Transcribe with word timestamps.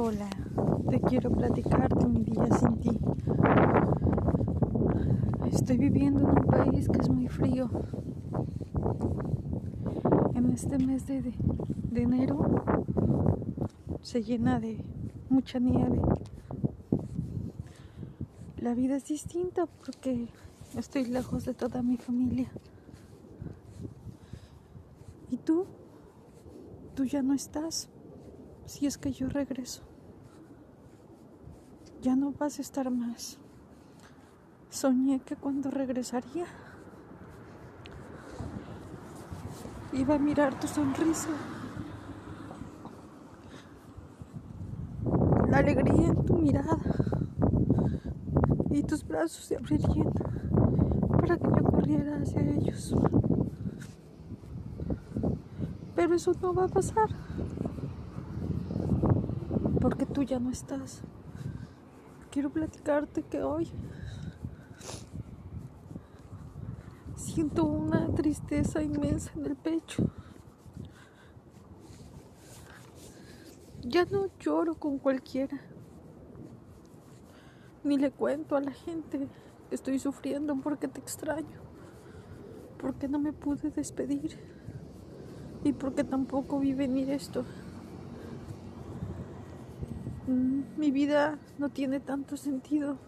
Hola, 0.00 0.30
te 0.88 1.00
quiero 1.00 1.28
platicar 1.32 1.92
de 1.92 2.06
mi 2.06 2.22
día 2.22 2.46
sin 2.56 2.78
ti. 2.78 2.96
Estoy 5.50 5.76
viviendo 5.76 6.20
en 6.20 6.38
un 6.38 6.46
país 6.46 6.88
que 6.88 7.00
es 7.00 7.08
muy 7.08 7.26
frío. 7.26 7.68
En 10.36 10.52
este 10.52 10.78
mes 10.78 11.04
de, 11.08 11.20
de, 11.22 12.00
enero 12.00 12.62
se 14.00 14.22
llena 14.22 14.60
de 14.60 14.78
mucha 15.30 15.58
nieve. 15.58 16.00
La 18.58 18.74
vida 18.74 18.94
es 18.94 19.06
distinta 19.06 19.66
porque 19.66 20.28
estoy 20.76 21.06
lejos 21.06 21.44
de 21.44 21.54
toda 21.54 21.82
mi 21.82 21.96
familia. 21.96 22.52
¿Y 25.28 25.38
tú? 25.38 25.66
Tú 26.94 27.04
ya 27.04 27.20
no 27.20 27.34
estás 27.34 27.90
si 28.66 28.86
es 28.86 28.96
que 28.96 29.10
yo 29.10 29.28
regreso. 29.28 29.87
Ya 32.08 32.16
no 32.16 32.32
vas 32.32 32.58
a 32.58 32.62
estar 32.62 32.90
más. 32.90 33.38
Soñé 34.70 35.20
que 35.20 35.36
cuando 35.36 35.70
regresaría 35.70 36.46
iba 39.92 40.14
a 40.14 40.18
mirar 40.18 40.58
tu 40.58 40.66
sonrisa, 40.66 41.28
la 45.50 45.58
alegría 45.58 46.08
en 46.08 46.24
tu 46.24 46.38
mirada 46.38 46.78
y 48.70 48.82
tus 48.84 49.06
brazos 49.06 49.44
se 49.44 49.56
abrirían 49.56 50.10
para 51.10 51.36
que 51.36 51.44
yo 51.44 51.62
corriera 51.62 52.22
hacia 52.22 52.40
ellos. 52.40 52.94
Pero 55.94 56.14
eso 56.14 56.32
no 56.40 56.54
va 56.54 56.64
a 56.64 56.68
pasar 56.68 57.10
porque 59.78 60.06
tú 60.06 60.22
ya 60.22 60.40
no 60.40 60.48
estás. 60.48 61.02
Quiero 62.38 62.52
platicarte 62.52 63.24
que 63.24 63.42
hoy 63.42 63.68
siento 67.16 67.64
una 67.64 68.14
tristeza 68.14 68.80
inmensa 68.80 69.32
en 69.34 69.44
el 69.44 69.56
pecho. 69.56 70.08
Ya 73.82 74.04
no 74.04 74.28
lloro 74.38 74.76
con 74.76 74.98
cualquiera, 74.98 75.58
ni 77.82 77.98
le 77.98 78.12
cuento 78.12 78.54
a 78.54 78.60
la 78.60 78.70
gente 78.70 79.26
que 79.68 79.74
estoy 79.74 79.98
sufriendo 79.98 80.54
porque 80.60 80.86
te 80.86 81.00
extraño, 81.00 81.60
porque 82.80 83.08
no 83.08 83.18
me 83.18 83.32
pude 83.32 83.70
despedir 83.70 84.38
y 85.64 85.72
porque 85.72 86.04
tampoco 86.04 86.60
vi 86.60 86.72
venir 86.72 87.10
esto. 87.10 87.44
Mm, 90.28 90.78
mi 90.78 90.90
vida 90.90 91.38
no 91.58 91.70
tiene 91.70 92.00
tanto 92.00 92.36
sentido 92.36 92.98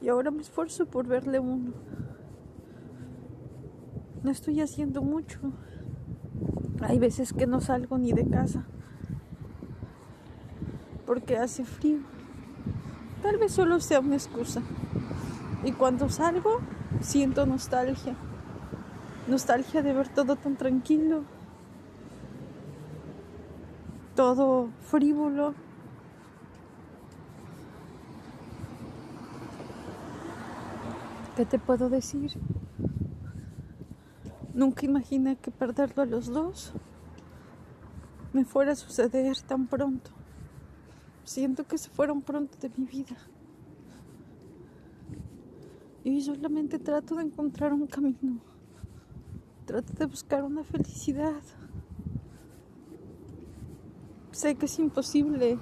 y 0.00 0.08
ahora 0.08 0.32
me 0.32 0.42
esfuerzo 0.42 0.86
por 0.86 1.06
verle 1.06 1.38
uno. 1.38 1.72
No 4.24 4.30
estoy 4.32 4.60
haciendo 4.60 5.02
mucho. 5.02 5.38
Hay 6.80 6.98
veces 6.98 7.32
que 7.32 7.46
no 7.46 7.60
salgo 7.60 7.96
ni 7.96 8.12
de 8.12 8.28
casa 8.28 8.66
porque 11.06 11.36
hace 11.36 11.64
frío. 11.64 11.98
Tal 13.22 13.36
vez 13.36 13.52
solo 13.52 13.78
sea 13.78 14.00
una 14.00 14.16
excusa. 14.16 14.62
Y 15.62 15.70
cuando 15.72 16.08
salgo, 16.08 16.58
siento 17.00 17.46
nostalgia. 17.46 18.16
Nostalgia 19.28 19.82
de 19.82 19.92
ver 19.92 20.08
todo 20.08 20.34
tan 20.34 20.56
tranquilo, 20.56 21.22
todo 24.16 24.70
frívolo, 24.80 25.54
¿Qué 31.40 31.46
te 31.46 31.58
puedo 31.58 31.88
decir? 31.88 32.32
Nunca 34.52 34.84
imaginé 34.84 35.36
que 35.36 35.50
perderlo 35.50 36.02
a 36.02 36.04
los 36.04 36.26
dos 36.26 36.74
me 38.34 38.44
fuera 38.44 38.72
a 38.72 38.76
suceder 38.76 39.40
tan 39.40 39.66
pronto. 39.66 40.10
Siento 41.24 41.64
que 41.64 41.78
se 41.78 41.88
fueron 41.88 42.20
pronto 42.20 42.58
de 42.58 42.70
mi 42.76 42.84
vida. 42.84 43.16
Y 46.04 46.20
solamente 46.20 46.78
trato 46.78 47.14
de 47.14 47.22
encontrar 47.22 47.72
un 47.72 47.86
camino. 47.86 48.42
Trato 49.64 49.94
de 49.94 50.04
buscar 50.04 50.44
una 50.44 50.62
felicidad. 50.62 51.40
Sé 54.30 54.56
que 54.56 54.66
es 54.66 54.78
imposible 54.78 55.58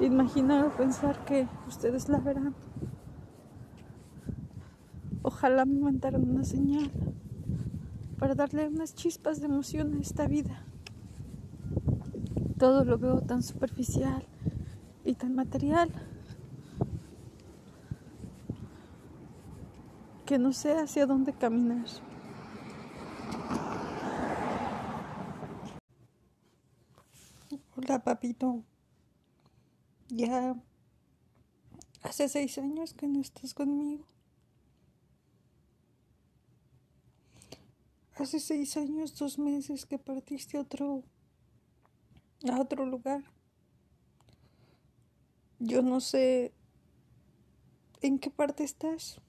imaginar 0.00 0.64
o 0.64 0.76
pensar 0.76 1.24
que 1.24 1.46
ustedes 1.68 2.08
la 2.08 2.18
verán. 2.18 2.65
Ojalá 5.36 5.66
me 5.66 5.78
mandaran 5.78 6.26
una 6.30 6.44
señal 6.44 6.90
para 8.18 8.34
darle 8.34 8.68
unas 8.68 8.94
chispas 8.94 9.38
de 9.38 9.44
emoción 9.44 9.92
a 9.92 10.00
esta 10.00 10.26
vida. 10.26 10.64
Todo 12.58 12.86
lo 12.86 12.96
veo 12.96 13.20
tan 13.20 13.42
superficial 13.42 14.24
y 15.04 15.12
tan 15.12 15.34
material 15.34 15.90
que 20.24 20.38
no 20.38 20.54
sé 20.54 20.72
hacia 20.72 21.04
dónde 21.04 21.34
caminar. 21.34 21.84
Hola 27.76 28.02
papito, 28.02 28.64
ya 30.08 30.56
hace 32.02 32.26
seis 32.30 32.56
años 32.56 32.94
que 32.94 33.06
no 33.06 33.20
estás 33.20 33.52
conmigo. 33.52 34.15
Hace 38.18 38.40
seis 38.40 38.78
años, 38.78 39.14
dos 39.18 39.38
meses 39.38 39.84
que 39.84 39.98
partiste 39.98 40.56
a 40.56 40.62
otro, 40.62 41.04
a 42.50 42.58
otro 42.58 42.86
lugar. 42.86 43.22
Yo 45.58 45.82
no 45.82 46.00
sé 46.00 46.54
en 48.00 48.18
qué 48.18 48.30
parte 48.30 48.64
estás. 48.64 49.20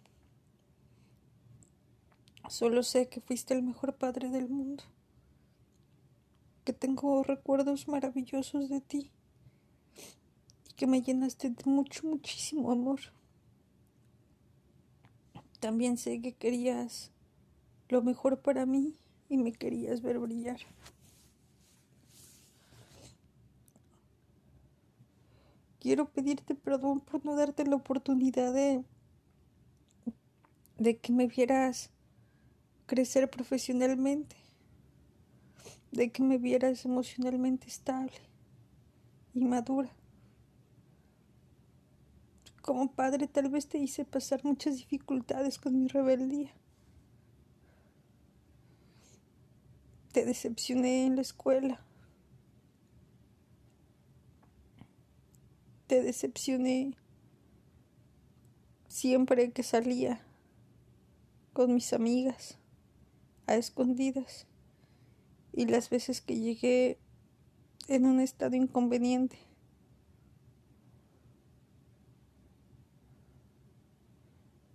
Solo 2.48 2.82
sé 2.82 3.10
que 3.10 3.20
fuiste 3.20 3.54
el 3.54 3.62
mejor 3.62 3.98
padre 3.98 4.30
del 4.30 4.48
mundo. 4.48 4.86
Que 6.64 6.72
tengo 6.72 7.24
recuerdos 7.24 7.90
maravillosos 7.90 8.70
de 8.70 8.80
ti. 8.80 9.12
Y 10.70 10.74
que 10.76 10.88
me 10.88 11.02
llenaste 11.02 11.50
de 11.50 11.64
mucho, 11.66 12.08
muchísimo 12.08 12.72
amor. 12.72 13.02
También 15.60 15.98
sé 15.98 16.22
que 16.22 16.36
querías 16.36 17.12
lo 17.90 18.02
mejor 18.02 18.42
para 18.42 18.66
mí 18.66 18.96
y 19.30 19.38
me 19.38 19.52
querías 19.54 20.02
ver 20.02 20.20
brillar. 20.20 20.60
Quiero 25.80 26.10
pedirte 26.10 26.56
perdón 26.56 27.00
por 27.00 27.24
no 27.26 27.36
darte 27.36 27.66
la 27.66 27.76
oportunidad 27.76 28.54
de, 28.54 28.84
de 30.78 30.98
que 30.98 31.14
me 31.14 31.28
vieras 31.28 31.92
crecer 32.86 33.30
profesionalmente, 33.30 34.36
de 35.92 36.12
que 36.12 36.24
me 36.24 36.38
vieras 36.38 36.84
emocionalmente 36.84 37.68
estable 37.68 38.14
y 39.34 39.46
madura. 39.46 39.90
Como 42.62 42.92
padre 42.92 43.28
tal 43.28 43.50
vez 43.50 43.68
te 43.68 43.78
hice 43.78 44.04
pasar 44.04 44.44
muchas 44.44 44.76
dificultades 44.76 45.58
con 45.58 45.80
mi 45.80 45.88
rebeldía. 45.88 46.52
Te 50.18 50.26
decepcioné 50.26 51.06
en 51.06 51.16
la 51.16 51.22
escuela. 51.22 51.80
Te 55.86 56.02
decepcioné 56.02 56.96
siempre 58.88 59.52
que 59.52 59.62
salía 59.62 60.20
con 61.54 61.76
mis 61.76 61.94
amigas 61.94 62.58
a 63.46 63.58
escondidas 63.58 64.48
y 65.54 65.68
las 65.68 65.92
veces 65.92 66.22
que 66.22 66.40
llegué 66.40 66.98
en 67.88 68.08
un 68.08 68.20
estado 68.20 68.56
inconveniente. 68.56 69.38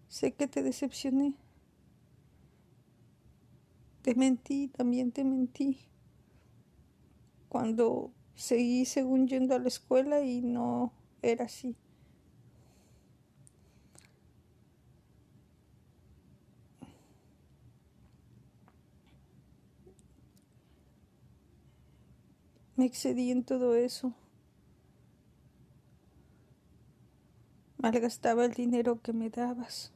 Sé 0.06 0.34
que 0.34 0.46
te 0.46 0.62
decepcioné. 0.62 1.34
Te 4.12 4.18
mentí, 4.18 4.68
también 4.68 5.10
te 5.10 5.24
mentí. 5.24 5.78
Cuando 7.48 8.12
seguí 8.34 8.84
según 8.84 9.26
yendo 9.26 9.54
a 9.54 9.58
la 9.58 9.68
escuela 9.68 10.20
y 10.20 10.42
no 10.42 10.92
era 11.22 11.46
así. 11.46 11.74
Me 22.76 22.84
excedí 22.84 23.30
en 23.30 23.44
todo 23.44 23.74
eso. 23.76 24.12
Malgastaba 27.78 28.44
el 28.44 28.52
dinero 28.52 29.00
que 29.00 29.14
me 29.14 29.30
dabas. 29.30 29.90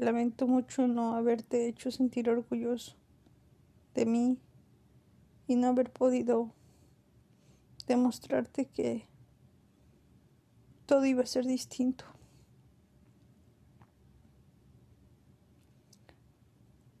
Lamento 0.00 0.46
mucho 0.46 0.88
no 0.88 1.14
haberte 1.14 1.68
hecho 1.68 1.90
sentir 1.90 2.30
orgulloso 2.30 2.96
de 3.92 4.06
mí 4.06 4.38
y 5.46 5.56
no 5.56 5.66
haber 5.66 5.92
podido 5.92 6.54
demostrarte 7.86 8.64
que 8.64 9.06
todo 10.86 11.04
iba 11.04 11.22
a 11.22 11.26
ser 11.26 11.44
distinto. 11.44 12.06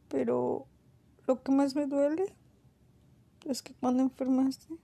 Pero 0.08 0.66
lo 1.26 1.42
que 1.42 1.52
más 1.52 1.74
me 1.74 1.86
duele 1.86 2.34
es 3.46 3.62
que 3.62 3.72
cuando 3.72 4.02
enfermaste, 4.02 4.74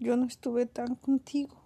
yo 0.00 0.16
no 0.16 0.26
estuve 0.26 0.66
tan 0.66 0.96
contigo. 0.96 1.65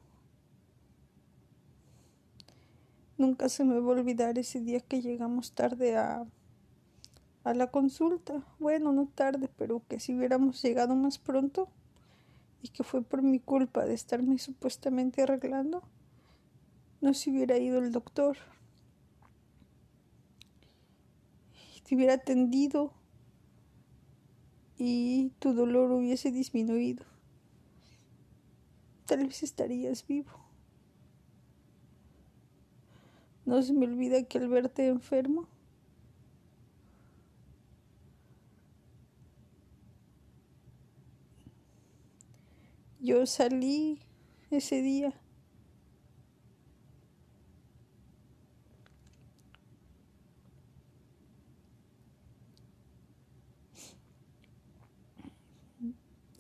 Nunca 3.21 3.51
se 3.51 3.65
me 3.65 3.79
va 3.79 3.87
a 3.87 3.99
olvidar 3.99 4.39
ese 4.39 4.61
día 4.63 4.81
que 4.81 5.03
llegamos 5.03 5.53
tarde 5.53 5.95
a, 5.95 6.25
a 7.45 7.53
la 7.53 7.71
consulta. 7.71 8.43
Bueno, 8.59 8.93
no 8.93 9.09
tarde, 9.09 9.51
pero 9.59 9.83
que 9.87 10.01
si 10.01 10.15
hubiéramos 10.15 10.63
llegado 10.63 10.97
más 10.97 11.19
pronto 11.19 11.69
y 12.63 12.69
que 12.69 12.83
fue 12.83 13.03
por 13.03 13.21
mi 13.21 13.39
culpa 13.39 13.85
de 13.85 13.93
estarme 13.93 14.39
supuestamente 14.39 15.21
arreglando, 15.21 15.83
no 17.03 17.13
se 17.13 17.29
hubiera 17.29 17.59
ido 17.59 17.81
el 17.81 17.93
doctor. 17.93 18.39
Te 21.87 21.97
hubiera 21.97 22.15
atendido 22.15 22.95
y 24.79 25.29
tu 25.41 25.53
dolor 25.53 25.91
hubiese 25.91 26.33
disminuido. 26.33 27.05
Tal 29.05 29.27
vez 29.27 29.43
estarías 29.43 30.07
vivo. 30.07 30.40
No 33.51 33.61
se 33.63 33.73
me 33.73 33.85
olvida 33.87 34.23
que 34.23 34.39
al 34.39 34.49
verte 34.49 34.87
enfermo, 34.87 35.49
yo 43.01 43.27
salí 43.27 43.99
ese 44.53 44.83
día 44.83 45.13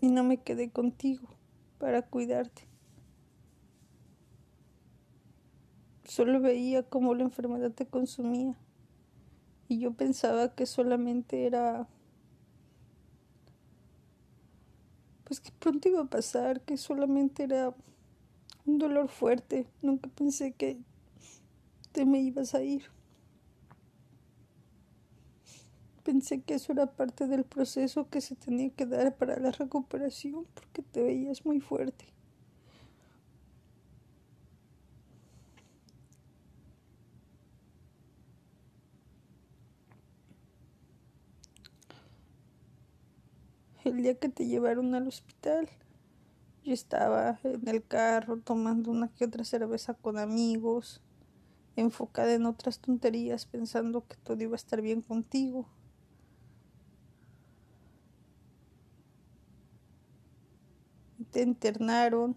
y 0.00 0.08
no 0.08 0.24
me 0.24 0.38
quedé 0.38 0.70
contigo 0.70 1.28
para 1.78 2.02
cuidarte. 2.02 2.69
Solo 6.20 6.38
veía 6.38 6.82
cómo 6.82 7.14
la 7.14 7.22
enfermedad 7.22 7.72
te 7.72 7.86
consumía 7.86 8.54
y 9.68 9.78
yo 9.78 9.94
pensaba 9.94 10.54
que 10.54 10.66
solamente 10.66 11.46
era 11.46 11.88
pues 15.24 15.40
que 15.40 15.50
pronto 15.58 15.88
iba 15.88 16.02
a 16.02 16.10
pasar, 16.10 16.60
que 16.60 16.76
solamente 16.76 17.44
era 17.44 17.74
un 18.66 18.78
dolor 18.78 19.08
fuerte. 19.08 19.66
Nunca 19.80 20.10
pensé 20.10 20.52
que 20.52 20.76
te 21.90 22.04
me 22.04 22.20
ibas 22.20 22.54
a 22.54 22.62
ir. 22.62 22.82
Pensé 26.02 26.42
que 26.42 26.52
eso 26.52 26.72
era 26.72 26.84
parte 26.84 27.28
del 27.28 27.44
proceso 27.44 28.10
que 28.10 28.20
se 28.20 28.36
tenía 28.36 28.68
que 28.68 28.84
dar 28.84 29.16
para 29.16 29.38
la 29.38 29.52
recuperación 29.52 30.44
porque 30.52 30.82
te 30.82 31.02
veías 31.02 31.46
muy 31.46 31.60
fuerte. 31.60 32.19
El 43.90 44.04
día 44.04 44.14
que 44.14 44.28
te 44.28 44.46
llevaron 44.46 44.94
al 44.94 45.08
hospital, 45.08 45.68
yo 46.62 46.72
estaba 46.72 47.40
en 47.42 47.66
el 47.66 47.84
carro 47.84 48.38
tomando 48.38 48.92
una 48.92 49.08
que 49.08 49.24
otra 49.24 49.42
cerveza 49.42 49.94
con 49.94 50.16
amigos, 50.16 51.02
enfocada 51.74 52.32
en 52.34 52.46
otras 52.46 52.78
tonterías, 52.78 53.46
pensando 53.46 54.06
que 54.06 54.14
todo 54.14 54.40
iba 54.40 54.52
a 54.52 54.54
estar 54.54 54.80
bien 54.80 55.02
contigo. 55.02 55.66
Te 61.32 61.42
internaron. 61.42 62.36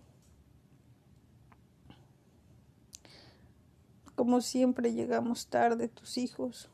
Como 4.16 4.42
siempre 4.42 4.92
llegamos 4.92 5.46
tarde, 5.46 5.88
tus 5.88 6.18
hijos. 6.18 6.72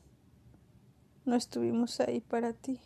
No 1.25 1.35
estuvimos 1.35 1.99
ahí 1.99 2.21
para 2.21 2.53
ti 2.53 2.79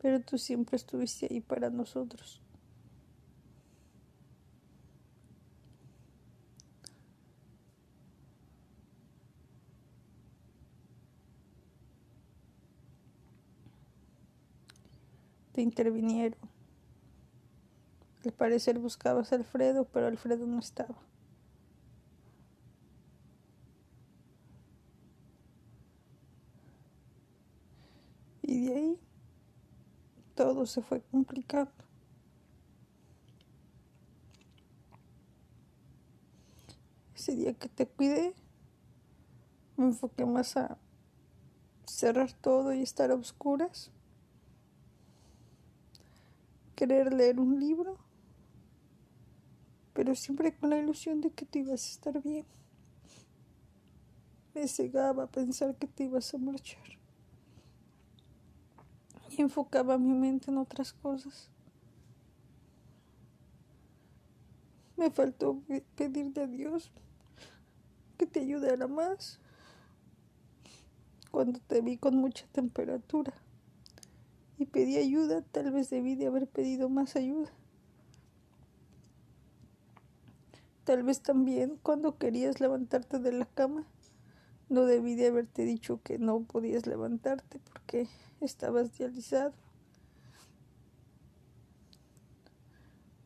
pero 0.00 0.20
tú 0.20 0.38
siempre 0.38 0.76
estuviste 0.76 1.26
ahí 1.30 1.40
para 1.40 1.70
nosotros. 1.70 2.40
Te 15.52 15.62
intervinieron. 15.62 16.38
Al 18.24 18.32
parecer 18.32 18.78
buscabas 18.78 19.32
a 19.32 19.36
Alfredo, 19.36 19.84
pero 19.84 20.08
Alfredo 20.08 20.46
no 20.46 20.58
estaba. 20.58 20.96
Y 28.42 28.66
de 28.66 28.74
ahí 28.74 29.05
todo 30.36 30.66
se 30.66 30.82
fue 30.82 31.00
complicando. 31.10 31.72
Ese 37.16 37.34
día 37.34 37.54
que 37.54 37.68
te 37.68 37.86
cuidé, 37.86 38.34
me 39.76 39.86
enfoqué 39.86 40.26
más 40.26 40.56
a 40.56 40.76
cerrar 41.86 42.32
todo 42.32 42.72
y 42.74 42.82
estar 42.82 43.10
a 43.10 43.14
oscuras. 43.14 43.90
Querer 46.76 47.14
leer 47.14 47.40
un 47.40 47.58
libro, 47.58 47.96
pero 49.94 50.14
siempre 50.14 50.54
con 50.54 50.68
la 50.68 50.78
ilusión 50.78 51.22
de 51.22 51.30
que 51.30 51.46
te 51.46 51.60
ibas 51.60 51.86
a 51.86 51.90
estar 51.90 52.22
bien. 52.22 52.44
Me 54.54 54.68
cegaba 54.68 55.24
a 55.24 55.30
pensar 55.30 55.74
que 55.76 55.86
te 55.86 56.04
ibas 56.04 56.34
a 56.34 56.38
marchar 56.38 56.95
enfocaba 59.42 59.98
mi 59.98 60.14
mente 60.14 60.50
en 60.50 60.58
otras 60.58 60.92
cosas. 60.92 61.50
Me 64.96 65.10
faltó 65.10 65.60
pedirle 65.94 66.42
a 66.42 66.46
Dios 66.46 66.90
que 68.16 68.26
te 68.26 68.40
ayudara 68.40 68.86
más 68.86 69.38
cuando 71.30 71.60
te 71.60 71.82
vi 71.82 71.98
con 71.98 72.16
mucha 72.16 72.46
temperatura 72.46 73.34
y 74.58 74.66
pedí 74.66 74.96
ayuda, 74.96 75.42
tal 75.42 75.70
vez 75.70 75.90
debí 75.90 76.14
de 76.14 76.26
haber 76.26 76.46
pedido 76.46 76.88
más 76.88 77.14
ayuda. 77.16 77.50
Tal 80.84 81.02
vez 81.02 81.20
también 81.20 81.78
cuando 81.82 82.16
querías 82.16 82.60
levantarte 82.60 83.18
de 83.18 83.32
la 83.32 83.44
cama, 83.44 83.84
no 84.68 84.84
debí 84.84 85.14
de 85.14 85.26
haberte 85.26 85.64
dicho 85.64 86.00
que 86.02 86.18
no 86.18 86.40
podías 86.40 86.86
levantarte 86.86 87.58
porque 87.58 88.08
estabas 88.40 88.96
dializado. 88.96 89.54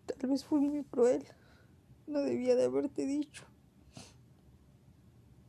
Tal 0.07 0.31
vez 0.31 0.45
fui 0.45 0.61
muy 0.61 0.85
cruel. 0.85 1.25
No 2.07 2.21
debía 2.21 2.55
de 2.55 2.64
haberte 2.64 3.07
dicho. 3.07 3.45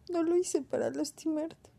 No 0.09 0.23
lo 0.23 0.37
hice 0.37 0.61
para 0.61 0.89
lastimarte. 0.89 1.71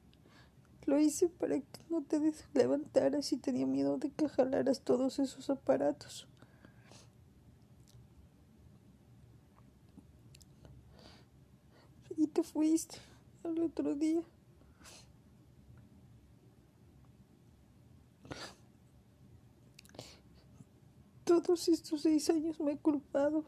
Lo 0.84 0.98
hice 0.98 1.28
para 1.28 1.60
que 1.60 1.80
no 1.88 2.02
te 2.02 2.20
levantaras 2.54 3.32
y 3.32 3.36
tenía 3.36 3.66
miedo 3.66 3.98
de 3.98 4.10
que 4.10 4.28
jalaras 4.28 4.80
todos 4.80 5.20
esos 5.20 5.48
aparatos. 5.48 6.26
Y 12.16 12.26
te 12.26 12.42
fuiste 12.42 12.98
al 13.44 13.58
otro 13.60 13.94
día. 13.94 14.22
Todos 21.40 21.68
estos 21.68 22.02
seis 22.02 22.28
años 22.28 22.60
me 22.60 22.72
he 22.72 22.78
culpado 22.78 23.44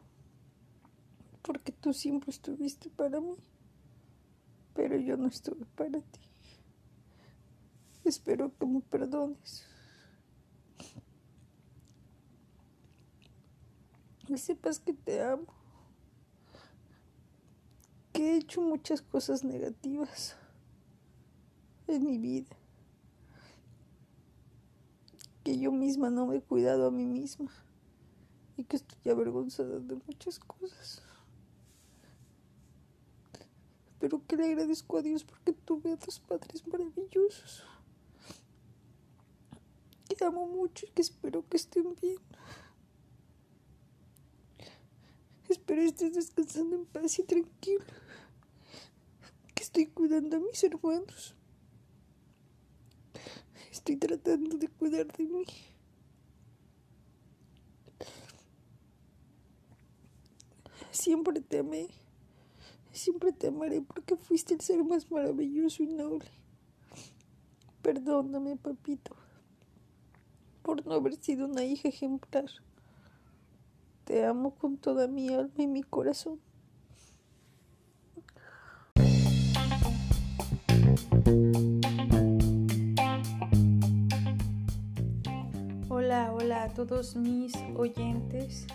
porque 1.43 1.71
tú 1.71 1.93
siempre 1.93 2.31
estuviste 2.31 2.89
para 2.89 3.21
mí, 3.21 3.35
pero 4.73 4.97
yo 4.97 5.17
no 5.17 5.27
estuve 5.27 5.65
para 5.75 6.01
ti. 6.01 6.19
Espero 8.03 8.51
que 8.57 8.65
me 8.65 8.81
perdones. 8.81 9.67
y 14.27 14.37
sepas 14.37 14.79
que 14.79 14.93
te 14.93 15.21
amo. 15.21 15.45
Que 18.11 18.31
he 18.31 18.37
hecho 18.37 18.61
muchas 18.61 19.01
cosas 19.01 19.43
negativas 19.43 20.35
en 21.87 22.05
mi 22.05 22.17
vida. 22.17 22.55
Que 25.43 25.59
yo 25.59 25.71
misma 25.71 26.09
no 26.09 26.25
me 26.25 26.37
he 26.37 26.41
cuidado 26.41 26.87
a 26.87 26.91
mí 26.91 27.05
misma. 27.05 27.51
Y 28.57 28.63
que 28.63 28.77
estoy 28.77 29.11
avergonzada 29.11 29.79
de 29.79 29.95
muchas 30.07 30.39
cosas. 30.39 31.01
Pero 33.99 34.21
que 34.27 34.37
le 34.37 34.45
agradezco 34.45 34.97
a 34.97 35.01
Dios 35.01 35.23
porque 35.23 35.53
tuve 35.53 35.91
a 35.91 35.95
dos 35.95 36.19
padres 36.19 36.65
maravillosos. 36.67 37.63
Que 40.07 40.23
amo 40.23 40.47
mucho 40.47 40.85
y 40.85 40.91
que 40.91 41.01
espero 41.01 41.43
que 41.49 41.57
estén 41.57 41.95
bien. 42.01 42.19
Espero 45.49 45.81
estés 45.81 46.13
descansando 46.13 46.75
en 46.75 46.85
paz 46.85 47.19
y 47.19 47.23
tranquilo. 47.23 47.83
Que 49.53 49.63
estoy 49.63 49.87
cuidando 49.87 50.37
a 50.37 50.39
mis 50.39 50.63
hermanos. 50.63 51.35
Estoy 53.71 53.97
tratando 53.97 54.57
de 54.57 54.67
cuidar 54.67 55.11
de 55.15 55.23
mí. 55.25 55.45
Siempre 60.95 61.41
te 61.41 61.59
amé. 61.59 61.89
Siempre 62.93 63.33
te 63.33 63.47
amaré 63.47 63.81
porque 63.81 64.15
fuiste 64.15 64.53
el 64.53 64.61
ser 64.61 64.81
más 64.85 65.11
maravilloso 65.11 65.83
y 65.83 65.87
noble. 65.87 66.31
Perdóname, 67.81 68.55
papito, 68.55 69.13
por 70.63 70.85
no 70.87 70.93
haber 70.93 71.17
sido 71.17 71.47
una 71.47 71.65
hija 71.65 71.89
ejemplar. 71.89 72.45
Te 74.05 74.25
amo 74.25 74.55
con 74.55 74.77
toda 74.77 75.09
mi 75.09 75.27
alma 75.27 75.53
y 75.57 75.67
mi 75.67 75.83
corazón. 75.83 76.39
Hola, 85.89 86.33
hola 86.33 86.63
a 86.63 86.73
todos 86.73 87.17
mis 87.17 87.53
oyentes. 87.75 88.65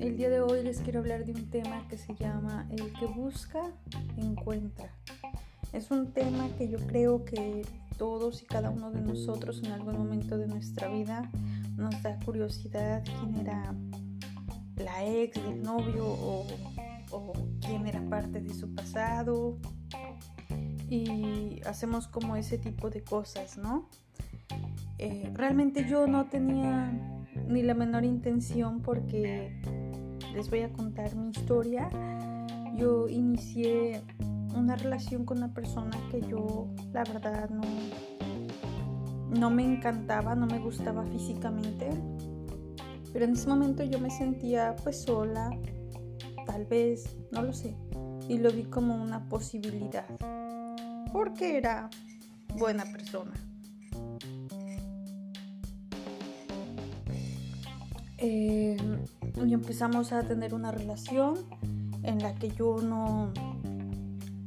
El 0.00 0.16
día 0.16 0.30
de 0.30 0.40
hoy 0.40 0.62
les 0.62 0.80
quiero 0.80 1.00
hablar 1.00 1.24
de 1.24 1.32
un 1.32 1.50
tema 1.50 1.86
que 1.88 1.98
se 1.98 2.14
llama 2.14 2.66
El 2.70 2.92
que 2.92 3.06
busca, 3.06 3.62
encuentra. 4.16 4.90
Es 5.72 5.90
un 5.90 6.12
tema 6.12 6.48
que 6.56 6.68
yo 6.68 6.78
creo 6.86 7.24
que 7.24 7.66
todos 7.96 8.42
y 8.42 8.46
cada 8.46 8.70
uno 8.70 8.90
de 8.92 9.00
nosotros 9.00 9.60
en 9.64 9.72
algún 9.72 9.98
momento 9.98 10.38
de 10.38 10.46
nuestra 10.46 10.88
vida 10.88 11.28
nos 11.76 12.00
da 12.02 12.18
curiosidad 12.24 13.02
quién 13.04 13.36
era 13.36 13.74
la 14.76 15.04
ex 15.04 15.42
del 15.42 15.62
novio 15.62 16.04
o, 16.06 16.46
quién 17.60 17.86
era 17.86 18.00
parte 18.08 18.40
de 18.40 18.54
su 18.54 18.72
pasado 18.74 19.58
y 20.88 21.60
hacemos 21.66 22.06
como 22.06 22.36
ese 22.36 22.56
tipo 22.56 22.88
de 22.88 23.02
cosas, 23.02 23.58
¿no? 23.58 23.88
Eh, 24.98 25.30
realmente 25.34 25.86
yo 25.88 26.06
no 26.06 26.26
tenía 26.26 26.92
ni 27.48 27.62
la 27.62 27.74
menor 27.74 28.04
intención 28.04 28.80
porque 28.80 29.60
les 30.32 30.50
voy 30.50 30.60
a 30.60 30.72
contar 30.72 31.14
mi 31.16 31.30
historia. 31.30 31.90
Yo 32.76 33.08
inicié 33.08 34.02
una 34.54 34.76
relación 34.76 35.24
con 35.24 35.38
una 35.38 35.52
persona 35.52 35.96
que 36.10 36.20
yo 36.22 36.68
la 36.92 37.04
verdad 37.04 37.50
no, 37.50 37.62
no 39.38 39.50
me 39.50 39.64
encantaba, 39.64 40.34
no 40.34 40.46
me 40.46 40.58
gustaba 40.58 41.04
físicamente, 41.06 41.90
pero 43.12 43.24
en 43.24 43.32
ese 43.32 43.48
momento 43.48 43.84
yo 43.84 43.98
me 43.98 44.10
sentía 44.10 44.76
pues 44.82 45.02
sola, 45.02 45.50
tal 46.46 46.66
vez, 46.66 47.16
no 47.30 47.42
lo 47.42 47.52
sé, 47.52 47.74
y 48.28 48.38
lo 48.38 48.50
vi 48.50 48.64
como 48.64 49.00
una 49.00 49.28
posibilidad, 49.28 50.06
porque 51.12 51.56
era 51.56 51.90
buena 52.56 52.84
persona. 52.84 53.32
Eh, 58.20 58.76
y 59.46 59.54
empezamos 59.54 60.12
a 60.12 60.22
tener 60.22 60.54
una 60.54 60.70
relación 60.70 61.34
en 62.02 62.18
la 62.20 62.34
que 62.34 62.50
yo 62.50 62.76
no, 62.76 63.32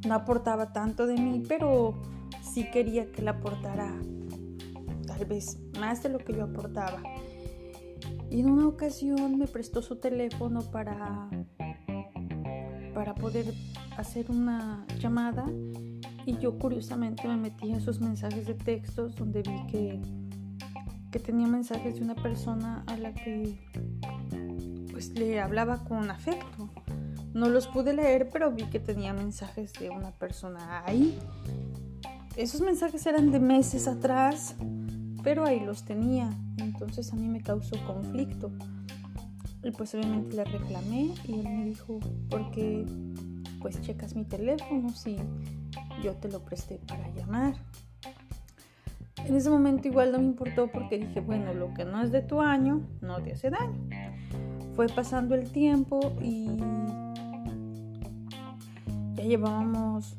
no 0.05 0.13
aportaba 0.13 0.73
tanto 0.73 1.07
de 1.07 1.15
mí, 1.15 1.43
pero 1.47 2.01
sí 2.41 2.69
quería 2.71 3.11
que 3.11 3.21
la 3.21 3.31
aportara 3.31 3.95
vez 5.25 5.59
más 5.79 6.03
de 6.03 6.09
lo 6.09 6.19
que 6.19 6.33
yo 6.33 6.43
aportaba. 6.43 7.01
Y 8.29 8.41
en 8.41 8.49
una 8.49 8.67
ocasión 8.67 9.37
me 9.37 9.47
prestó 9.47 9.81
su 9.81 9.97
teléfono 9.97 10.61
para, 10.61 11.29
para 12.93 13.13
poder 13.15 13.53
hacer 13.97 14.31
una 14.31 14.85
llamada 14.99 15.45
y 16.25 16.37
yo 16.37 16.57
curiosamente 16.57 17.27
me 17.27 17.35
metí 17.35 17.71
en 17.71 17.81
sus 17.81 17.99
mensajes 17.99 18.47
de 18.47 18.53
textos 18.53 19.15
donde 19.15 19.41
vi 19.41 19.65
que, 19.67 20.01
que 21.11 21.19
tenía 21.19 21.47
mensajes 21.47 21.95
de 21.95 22.01
una 22.01 22.15
persona 22.15 22.83
a 22.87 22.95
la 22.97 23.13
que 23.13 23.59
pues 25.01 25.17
le 25.17 25.39
hablaba 25.39 25.83
con 25.83 26.11
afecto. 26.11 26.69
No 27.33 27.49
los 27.49 27.67
pude 27.67 27.93
leer, 27.93 28.29
pero 28.31 28.51
vi 28.51 28.65
que 28.65 28.79
tenía 28.79 29.13
mensajes 29.13 29.73
de 29.73 29.89
una 29.89 30.11
persona 30.11 30.83
ahí. 30.85 31.17
Esos 32.35 32.61
mensajes 32.61 33.05
eran 33.05 33.31
de 33.31 33.39
meses 33.39 33.87
atrás 33.87 34.55
pero 35.23 35.45
ahí 35.45 35.59
los 35.59 35.83
tenía, 35.83 36.31
entonces 36.57 37.13
a 37.13 37.15
mí 37.15 37.27
me 37.27 37.41
causó 37.41 37.75
conflicto. 37.85 38.51
Y 39.63 39.71
pues 39.71 39.93
obviamente 39.93 40.35
le 40.35 40.43
reclamé 40.43 41.13
y 41.27 41.33
él 41.39 41.47
me 41.47 41.65
dijo, 41.65 41.99
porque 42.29 42.85
pues 43.61 43.79
checas 43.81 44.15
mi 44.15 44.25
teléfono 44.25 44.89
si 44.89 45.17
yo 46.03 46.15
te 46.15 46.29
lo 46.29 46.43
presté 46.43 46.79
para 46.87 47.07
llamar. 47.13 47.53
En 49.17 49.35
ese 49.35 49.51
momento 49.51 49.87
igual 49.87 50.11
no 50.11 50.17
me 50.17 50.25
importó 50.25 50.71
porque 50.71 50.97
dije, 50.97 51.21
bueno, 51.21 51.53
lo 51.53 51.73
que 51.75 51.85
no 51.85 52.01
es 52.01 52.11
de 52.11 52.23
tu 52.23 52.41
año, 52.41 52.81
no 53.01 53.21
te 53.21 53.33
hace 53.33 53.51
daño. 53.51 53.77
Fue 54.75 54.87
pasando 54.87 55.35
el 55.35 55.51
tiempo 55.51 56.13
y 56.21 56.47
ya 59.15 59.23
llevábamos 59.23 60.15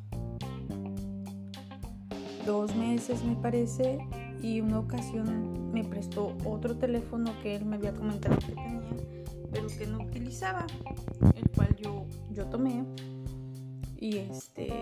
dos 2.44 2.74
meses, 2.76 3.24
me 3.24 3.36
parece, 3.36 3.98
y 4.42 4.60
una 4.60 4.80
ocasión 4.80 5.72
me 5.72 5.84
prestó 5.84 6.36
otro 6.44 6.76
teléfono 6.76 7.32
que 7.42 7.56
él 7.56 7.64
me 7.64 7.76
había 7.76 7.94
comentado 7.94 8.36
que 8.38 8.52
tenía, 8.52 8.80
pero 9.50 9.66
que 9.68 9.86
no 9.86 10.02
utilizaba, 10.04 10.66
el 11.34 11.50
cual 11.50 11.74
yo, 11.76 12.06
yo 12.32 12.46
tomé. 12.46 12.84
Y 13.98 14.18
este 14.18 14.72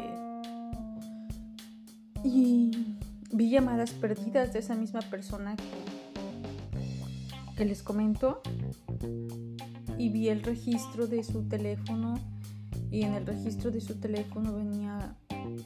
y 2.24 2.96
vi 3.32 3.50
llamadas 3.50 3.92
perdidas 3.92 4.52
de 4.52 4.58
esa 4.58 4.74
misma 4.74 5.00
persona 5.00 5.56
que, 5.56 5.64
que 7.56 7.64
les 7.64 7.82
comento 7.82 8.42
y 9.98 10.08
vi 10.08 10.28
el 10.28 10.42
registro 10.42 11.06
de 11.06 11.22
su 11.22 11.42
teléfono 11.48 12.14
y 12.90 13.02
en 13.02 13.14
el 13.14 13.26
registro 13.26 13.70
de 13.70 13.80
su 13.80 13.96
teléfono 14.00 14.54
venía 14.54 15.16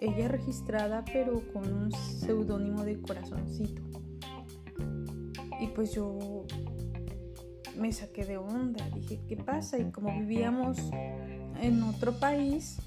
ella 0.01 0.29
registrada 0.29 1.05
pero 1.05 1.43
con 1.53 1.73
un 1.73 1.93
seudónimo 1.93 2.85
de 2.85 3.01
corazoncito. 3.01 3.83
Y 5.61 5.69
pues 5.69 5.93
yo 5.95 6.45
me 7.79 7.93
saqué 7.93 8.25
de 8.25 8.37
onda, 8.37 8.89
dije, 8.91 9.21
¿qué 9.29 9.37
pasa? 9.37 9.79
Y 9.79 9.91
como 9.91 10.13
vivíamos 10.19 10.79
en 11.61 11.83
otro 11.83 12.19
país 12.19 12.79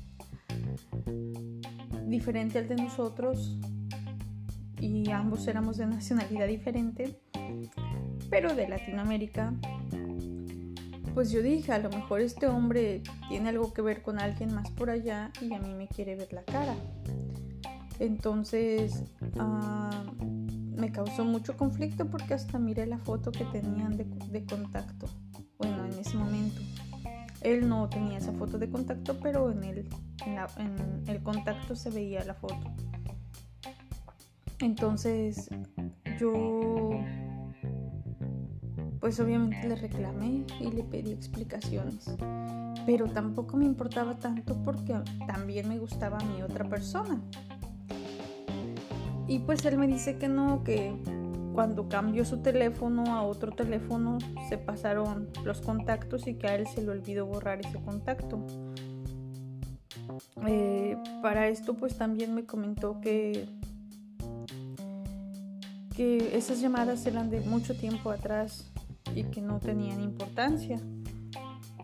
diferente 2.05 2.59
al 2.59 2.67
de 2.67 2.75
nosotros 2.75 3.57
y 4.79 5.09
ambos 5.09 5.47
éramos 5.47 5.77
de 5.77 5.87
nacionalidad 5.87 6.47
diferente, 6.47 7.19
pero 8.29 8.53
de 8.53 8.67
Latinoamérica, 8.67 9.53
pues 11.17 11.31
yo 11.31 11.41
dije, 11.41 11.71
a 11.71 11.79
lo 11.79 11.89
mejor 11.89 12.21
este 12.21 12.45
hombre 12.45 13.01
tiene 13.27 13.49
algo 13.49 13.73
que 13.73 13.81
ver 13.81 14.03
con 14.03 14.19
alguien 14.19 14.53
más 14.53 14.69
por 14.69 14.91
allá 14.91 15.31
y 15.41 15.51
a 15.51 15.57
mí 15.57 15.73
me 15.73 15.87
quiere 15.87 16.15
ver 16.15 16.31
la 16.31 16.43
cara. 16.43 16.75
Entonces 17.97 19.03
ah, 19.39 20.03
me 20.75 20.91
causó 20.91 21.25
mucho 21.25 21.57
conflicto 21.57 22.05
porque 22.05 22.35
hasta 22.35 22.59
miré 22.59 22.85
la 22.85 22.99
foto 22.99 23.31
que 23.31 23.45
tenían 23.45 23.97
de, 23.97 24.45
contacto. 24.45 25.07
Bueno, 25.57 25.85
en 25.85 25.93
ese 25.93 26.15
momento. 26.17 26.61
Él 27.41 27.67
no 27.67 27.89
tenía 27.89 28.19
esa 28.19 28.33
foto 28.33 28.59
de 28.59 28.69
contacto, 28.69 29.19
pero 29.19 29.49
en 29.49 29.63
el, 29.63 29.89
en 30.27 31.03
el 31.07 31.23
contacto 31.23 31.75
se 31.75 31.89
veía 31.89 32.23
la 32.25 32.35
foto. 32.35 32.75
Entonces 34.59 35.49
yo 36.19 36.91
pues 38.99 39.19
obviamente 39.19 39.67
le 39.67 39.75
reclamé 39.75 40.45
y 40.59 40.71
le 40.71 40.83
pedí 40.83 41.11
explicaciones. 41.11 42.09
Pero 42.85 43.07
tampoco 43.07 43.57
me 43.57 43.65
importaba 43.65 44.15
tanto 44.15 44.55
porque 44.63 44.95
también 45.25 45.67
me 45.67 45.77
gustaba 45.77 46.17
a 46.17 46.23
mi 46.23 46.41
otra 46.41 46.65
persona. 46.65 47.21
Y 49.27 49.39
pues 49.39 49.65
él 49.65 49.77
me 49.77 49.87
dice 49.87 50.17
que 50.17 50.29
no, 50.29 50.63
que 50.63 50.95
cuando 51.53 51.89
cambió 51.89 52.23
su 52.23 52.37
teléfono 52.37 53.15
a 53.15 53.23
otro 53.23 53.51
teléfono 53.51 54.19
se 54.47 54.57
pasaron 54.57 55.27
los 55.43 55.61
contactos 55.61 56.27
y 56.27 56.35
que 56.35 56.47
a 56.47 56.55
él 56.55 56.67
se 56.67 56.81
le 56.81 56.91
olvidó 56.91 57.25
borrar 57.25 57.59
ese 57.59 57.79
contacto. 57.81 58.45
Eh, 60.47 60.95
para 61.21 61.47
esto 61.47 61.73
pues 61.73 61.97
también 61.97 62.33
me 62.33 62.45
comentó 62.45 63.01
que 63.01 63.49
que 65.95 66.37
esas 66.37 66.61
llamadas 66.61 67.07
eran 67.07 67.31
de 67.31 67.41
mucho 67.41 67.75
tiempo 67.75 68.11
atrás 68.11 68.71
y 69.15 69.23
que 69.25 69.41
no 69.41 69.59
tenían 69.59 70.01
importancia. 70.01 70.79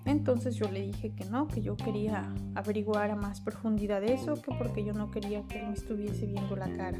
Entonces 0.05 0.55
yo 0.55 0.69
le 0.69 0.81
dije 0.81 1.13
que 1.15 1.25
no, 1.25 1.47
que 1.47 1.61
yo 1.61 1.77
quería 1.77 2.33
averiguar 2.55 3.11
a 3.11 3.15
más 3.15 3.39
profundidad 3.39 4.03
eso, 4.03 4.41
que 4.41 4.53
porque 4.57 4.83
yo 4.83 4.93
no 4.93 5.11
quería 5.11 5.43
que 5.47 5.59
él 5.59 5.67
me 5.67 5.73
estuviese 5.73 6.25
viendo 6.25 6.55
la 6.55 6.71
cara. 6.75 6.99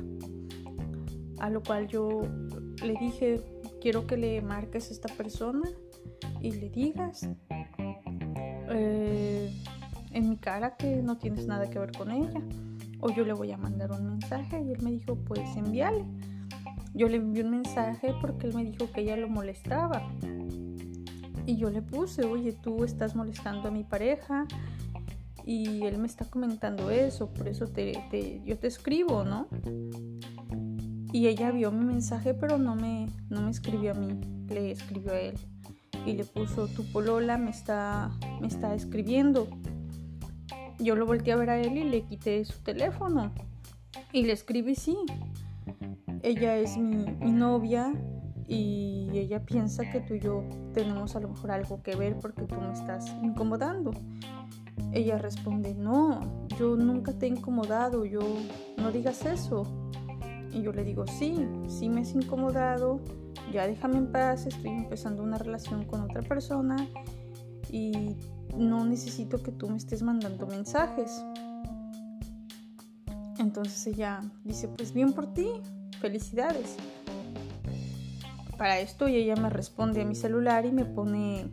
A 1.39 1.49
lo 1.49 1.61
cual 1.61 1.87
yo 1.87 2.21
le 2.81 2.93
dije, 2.99 3.41
quiero 3.81 4.07
que 4.07 4.15
le 4.15 4.41
marques 4.41 4.89
a 4.89 4.93
esta 4.93 5.13
persona 5.13 5.69
y 6.39 6.51
le 6.51 6.69
digas 6.69 7.27
eh, 8.69 9.53
en 10.11 10.29
mi 10.29 10.37
cara 10.37 10.77
que 10.77 11.01
no 11.01 11.17
tienes 11.17 11.45
nada 11.45 11.69
que 11.69 11.79
ver 11.79 11.91
con 11.91 12.11
ella. 12.11 12.41
O 13.01 13.09
yo 13.09 13.25
le 13.25 13.33
voy 13.33 13.51
a 13.51 13.57
mandar 13.57 13.91
un 13.91 14.05
mensaje 14.05 14.61
y 14.61 14.71
él 14.71 14.81
me 14.81 14.91
dijo, 14.91 15.15
pues 15.15 15.41
envíale. 15.57 16.05
Yo 16.93 17.07
le 17.07 17.17
envié 17.17 17.43
un 17.43 17.51
mensaje 17.51 18.13
porque 18.21 18.47
él 18.47 18.53
me 18.53 18.63
dijo 18.63 18.91
que 18.91 19.01
ella 19.01 19.17
lo 19.17 19.27
molestaba. 19.27 20.09
Y 21.45 21.57
yo 21.57 21.69
le 21.69 21.81
puse, 21.81 22.23
oye, 22.25 22.53
tú 22.53 22.83
estás 22.83 23.15
molestando 23.15 23.67
a 23.67 23.71
mi 23.71 23.83
pareja 23.83 24.45
y 25.45 25.83
él 25.83 25.97
me 25.97 26.07
está 26.07 26.25
comentando 26.25 26.89
eso, 26.89 27.33
por 27.33 27.47
eso 27.47 27.67
te, 27.67 28.41
yo 28.45 28.57
te 28.57 28.67
escribo, 28.67 29.25
¿no? 29.25 29.47
Y 31.11 31.27
ella 31.27 31.51
vio 31.51 31.71
mi 31.71 31.85
mensaje, 31.85 32.33
pero 32.33 32.57
no 32.57 32.75
me, 32.75 33.07
no 33.29 33.41
me 33.41 33.51
escribió 33.51 33.91
a 33.91 33.93
mí, 33.93 34.19
le 34.47 34.71
escribió 34.71 35.11
a 35.11 35.19
él. 35.19 35.35
Y 36.05 36.13
le 36.13 36.25
puso, 36.25 36.67
tu 36.67 36.85
polola 36.91 37.37
me 37.37 37.51
está, 37.51 38.11
me 38.41 38.47
está 38.47 38.73
escribiendo. 38.73 39.47
Yo 40.79 40.95
lo 40.95 41.05
volteé 41.05 41.33
a 41.33 41.37
ver 41.37 41.49
a 41.49 41.59
él 41.59 41.77
y 41.77 41.83
le 41.83 42.03
quité 42.03 42.43
su 42.45 42.59
teléfono. 42.59 43.31
Y 44.11 44.23
le 44.23 44.33
escribí, 44.33 44.75
sí, 44.75 44.97
ella 46.23 46.55
es 46.55 46.77
mi, 46.77 47.05
novia 47.31 47.93
y 48.47 49.09
ella 49.13 49.45
piensa 49.45 49.89
que 49.89 49.99
tú 49.99 50.15
y 50.15 50.21
yo 50.21 50.43
tenemos 50.73 51.15
a 51.17 51.19
lo 51.19 51.27
mejor 51.29 51.51
algo 51.51 51.83
que 51.83 51.95
ver 51.95 52.17
porque 52.17 52.43
tú 52.43 52.55
me 52.55 52.71
estás 52.71 53.13
incomodando. 53.21 53.91
Ella 54.93 55.17
responde, 55.17 55.75
no, 55.75 56.47
yo 56.57 56.75
nunca 56.77 57.11
te 57.13 57.25
he 57.25 57.29
incomodado, 57.29 58.05
yo 58.05 58.21
no 58.77 58.91
digas 58.91 59.25
eso. 59.25 59.63
Y 60.51 60.61
yo 60.61 60.71
le 60.71 60.83
digo, 60.83 61.05
sí, 61.07 61.47
sí 61.67 61.89
me 61.89 62.01
has 62.01 62.13
incomodado, 62.13 63.01
ya 63.51 63.67
déjame 63.67 63.97
en 63.97 64.11
paz, 64.11 64.45
estoy 64.45 64.69
empezando 64.69 65.23
una 65.23 65.37
relación 65.37 65.83
con 65.85 66.01
otra 66.01 66.21
persona 66.21 66.75
y 67.69 68.15
no 68.55 68.85
necesito 68.85 69.41
que 69.43 69.51
tú 69.51 69.69
me 69.69 69.77
estés 69.77 70.03
mandando 70.03 70.47
mensajes. 70.47 71.23
Entonces 73.39 73.87
ella 73.87 74.21
dice, 74.45 74.69
pues 74.69 74.93
bien 74.93 75.11
por 75.11 75.33
ti, 75.33 75.49
felicidades. 76.03 76.75
Para 78.57 78.81
esto 78.81 79.07
y 79.07 79.15
ella 79.15 79.37
me 79.37 79.49
responde 79.49 80.01
a 80.01 80.05
mi 80.05 80.15
celular 80.15 80.65
y 80.65 80.71
me 80.73 80.83
pone, 80.83 81.45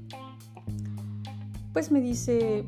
pues 1.72 1.92
me 1.92 2.00
dice 2.00 2.64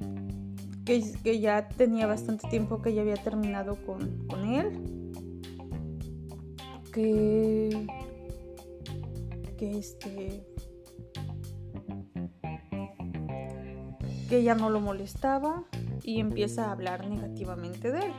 que, 0.85 1.41
ya 1.41 1.69
tenía 1.69 2.07
bastante 2.07 2.49
tiempo 2.49 2.81
que 2.83 2.95
ya 2.95 3.03
había 3.03 3.17
terminado 3.17 3.85
con, 3.85 4.29
con 4.29 4.47
él, 4.47 5.11
que, 6.93 7.87
que 9.59 9.79
este, 9.79 10.47
que 14.29 14.39
ella 14.39 14.55
no 14.55 14.71
lo 14.71 14.81
molestaba 14.81 15.65
y 16.05 16.21
empieza 16.21 16.67
a 16.67 16.73
hablar 16.73 17.09
negativamente 17.09 17.91
de 17.91 18.07
él 18.07 18.13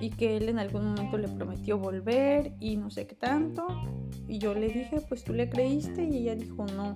y 0.00 0.10
que 0.10 0.36
él 0.36 0.48
en 0.48 0.58
algún 0.58 0.84
momento 0.86 1.18
le 1.18 1.28
prometió 1.28 1.78
volver 1.78 2.54
y 2.58 2.76
no 2.76 2.90
sé 2.90 3.06
qué 3.06 3.14
tanto. 3.14 3.66
Y 4.28 4.38
yo 4.38 4.54
le 4.54 4.68
dije, 4.68 5.00
pues 5.08 5.24
tú 5.24 5.32
le 5.32 5.48
creíste 5.48 6.04
y 6.04 6.18
ella 6.18 6.34
dijo 6.34 6.66
no. 6.66 6.94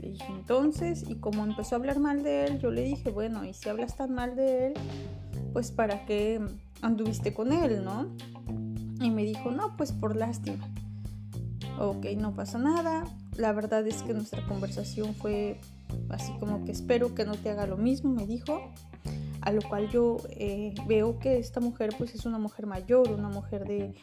Le 0.00 0.10
dije 0.10 0.26
entonces, 0.28 1.04
y 1.08 1.16
como 1.16 1.44
empezó 1.44 1.74
a 1.74 1.78
hablar 1.78 1.98
mal 1.98 2.22
de 2.22 2.46
él, 2.46 2.58
yo 2.58 2.70
le 2.70 2.82
dije, 2.82 3.10
bueno, 3.10 3.44
y 3.44 3.54
si 3.54 3.68
hablas 3.68 3.96
tan 3.96 4.14
mal 4.14 4.36
de 4.36 4.68
él, 4.68 4.74
pues 5.52 5.70
para 5.70 6.04
qué 6.04 6.40
anduviste 6.82 7.32
con 7.32 7.52
él, 7.52 7.82
¿no? 7.84 8.08
Y 9.00 9.10
me 9.10 9.24
dijo, 9.24 9.50
no, 9.50 9.76
pues 9.76 9.92
por 9.92 10.16
lástima. 10.16 10.68
Ok, 11.78 12.06
no 12.16 12.34
pasa 12.34 12.58
nada. 12.58 13.04
La 13.36 13.52
verdad 13.52 13.86
es 13.86 14.02
que 14.02 14.14
nuestra 14.14 14.46
conversación 14.46 15.14
fue 15.14 15.60
así 16.08 16.32
como 16.38 16.64
que 16.64 16.72
espero 16.72 17.14
que 17.14 17.24
no 17.24 17.34
te 17.34 17.50
haga 17.50 17.66
lo 17.66 17.76
mismo, 17.76 18.12
me 18.12 18.26
dijo 18.26 18.72
a 19.46 19.52
lo 19.52 19.62
cual 19.62 19.88
yo 19.88 20.16
eh, 20.30 20.74
veo 20.88 21.20
que 21.20 21.38
esta 21.38 21.60
mujer 21.60 21.94
pues 21.96 22.16
es 22.16 22.26
una 22.26 22.36
mujer 22.36 22.66
mayor, 22.66 23.12
una 23.12 23.28
mujer 23.28 23.64
de, 23.64 23.94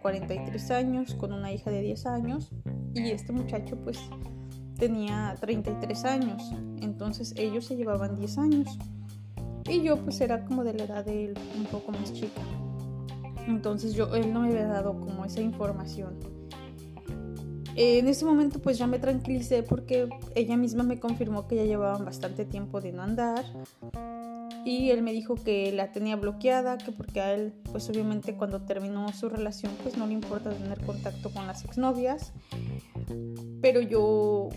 43 0.00 0.70
años 0.70 1.14
con 1.14 1.34
una 1.34 1.52
hija 1.52 1.70
de 1.70 1.82
10 1.82 2.06
años 2.06 2.50
y 2.94 3.10
este 3.10 3.32
muchacho 3.32 3.76
pues 3.76 3.98
tenía 4.78 5.36
33 5.38 6.04
años, 6.06 6.50
entonces 6.80 7.34
ellos 7.36 7.66
se 7.66 7.76
llevaban 7.76 8.16
10 8.16 8.38
años 8.38 8.78
y 9.68 9.82
yo 9.82 9.98
pues 9.98 10.20
era 10.22 10.46
como 10.46 10.64
de 10.64 10.72
la 10.72 10.84
edad 10.84 11.04
de 11.04 11.26
él, 11.26 11.34
un 11.58 11.66
poco 11.66 11.92
más 11.92 12.14
chica. 12.14 12.40
Entonces 13.46 13.92
yo, 13.92 14.14
él 14.14 14.32
no 14.32 14.40
me 14.40 14.48
había 14.48 14.66
dado 14.66 14.98
como 14.98 15.26
esa 15.26 15.42
información. 15.42 16.18
En 17.76 18.08
ese 18.08 18.24
momento 18.24 18.60
pues 18.60 18.78
ya 18.78 18.86
me 18.86 18.98
tranquilicé 18.98 19.62
porque 19.62 20.08
ella 20.34 20.56
misma 20.56 20.84
me 20.84 20.98
confirmó 20.98 21.46
que 21.48 21.56
ya 21.56 21.64
llevaban 21.64 22.06
bastante 22.06 22.46
tiempo 22.46 22.80
de 22.80 22.92
no 22.92 23.02
andar 23.02 23.44
y 24.64 24.90
él 24.90 25.02
me 25.02 25.12
dijo 25.12 25.34
que 25.34 25.72
la 25.72 25.92
tenía 25.92 26.16
bloqueada, 26.16 26.78
que 26.78 26.90
porque 26.92 27.20
a 27.20 27.34
él, 27.34 27.52
pues 27.70 27.88
obviamente 27.90 28.36
cuando 28.36 28.62
terminó 28.62 29.12
su 29.12 29.28
relación, 29.28 29.72
pues 29.82 29.96
no 29.96 30.06
le 30.06 30.14
importa 30.14 30.50
tener 30.50 30.80
contacto 30.84 31.30
con 31.30 31.46
las 31.46 31.64
exnovias. 31.64 32.32
Pero 33.60 33.80
yo 33.80 34.48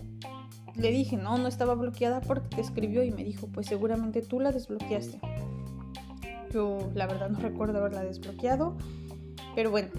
le 0.76 0.92
dije, 0.92 1.18
no, 1.18 1.38
no 1.38 1.48
estaba 1.48 1.74
bloqueada 1.74 2.22
porque 2.22 2.56
te 2.56 2.62
escribió 2.62 3.04
y 3.04 3.12
me 3.12 3.24
dijo, 3.24 3.48
pues 3.48 3.68
seguramente 3.68 4.22
tú 4.22 4.40
la 4.40 4.52
desbloqueaste. 4.52 5.20
Yo 6.54 6.90
la 6.94 7.08
verdad 7.08 7.30
no 7.30 7.40
recuerdo 7.40 7.80
haberla 7.80 8.04
desbloqueado, 8.04 8.78
pero 9.56 9.72
bueno, 9.72 9.90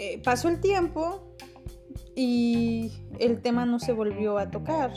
eh, 0.00 0.20
pasó 0.24 0.48
el 0.48 0.60
tiempo 0.60 1.36
y 2.16 2.90
el 3.20 3.40
tema 3.42 3.66
no 3.66 3.78
se 3.78 3.92
volvió 3.92 4.38
a 4.38 4.50
tocar. 4.50 4.90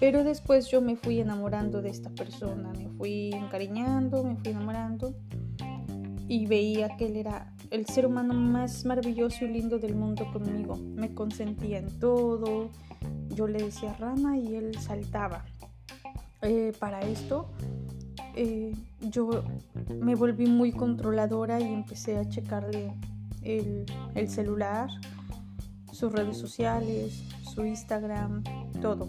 Pero 0.00 0.22
después 0.22 0.68
yo 0.68 0.80
me 0.80 0.96
fui 0.96 1.20
enamorando 1.20 1.82
de 1.82 1.90
esta 1.90 2.10
persona, 2.10 2.72
me 2.72 2.88
fui 2.90 3.30
encariñando, 3.32 4.22
me 4.22 4.36
fui 4.36 4.50
enamorando 4.50 5.14
y 6.28 6.46
veía 6.46 6.96
que 6.96 7.06
él 7.06 7.16
era 7.16 7.52
el 7.70 7.86
ser 7.86 8.06
humano 8.06 8.32
más 8.32 8.84
maravilloso 8.84 9.44
y 9.44 9.48
lindo 9.48 9.78
del 9.78 9.96
mundo 9.96 10.30
conmigo. 10.32 10.76
Me 10.76 11.14
consentía 11.14 11.78
en 11.78 11.98
todo, 11.98 12.70
yo 13.30 13.48
le 13.48 13.62
decía 13.62 13.94
rana 13.94 14.38
y 14.38 14.54
él 14.54 14.78
saltaba. 14.78 15.44
Eh, 16.42 16.72
para 16.78 17.00
esto 17.00 17.50
eh, 18.36 18.72
yo 19.00 19.42
me 20.00 20.14
volví 20.14 20.46
muy 20.46 20.70
controladora 20.70 21.58
y 21.58 21.64
empecé 21.64 22.18
a 22.18 22.28
checarle 22.28 22.94
el, 23.42 23.84
el 24.14 24.28
celular, 24.28 24.88
sus 25.90 26.12
redes 26.12 26.36
sociales, 26.36 27.24
su 27.42 27.64
Instagram, 27.64 28.44
todo 28.80 29.08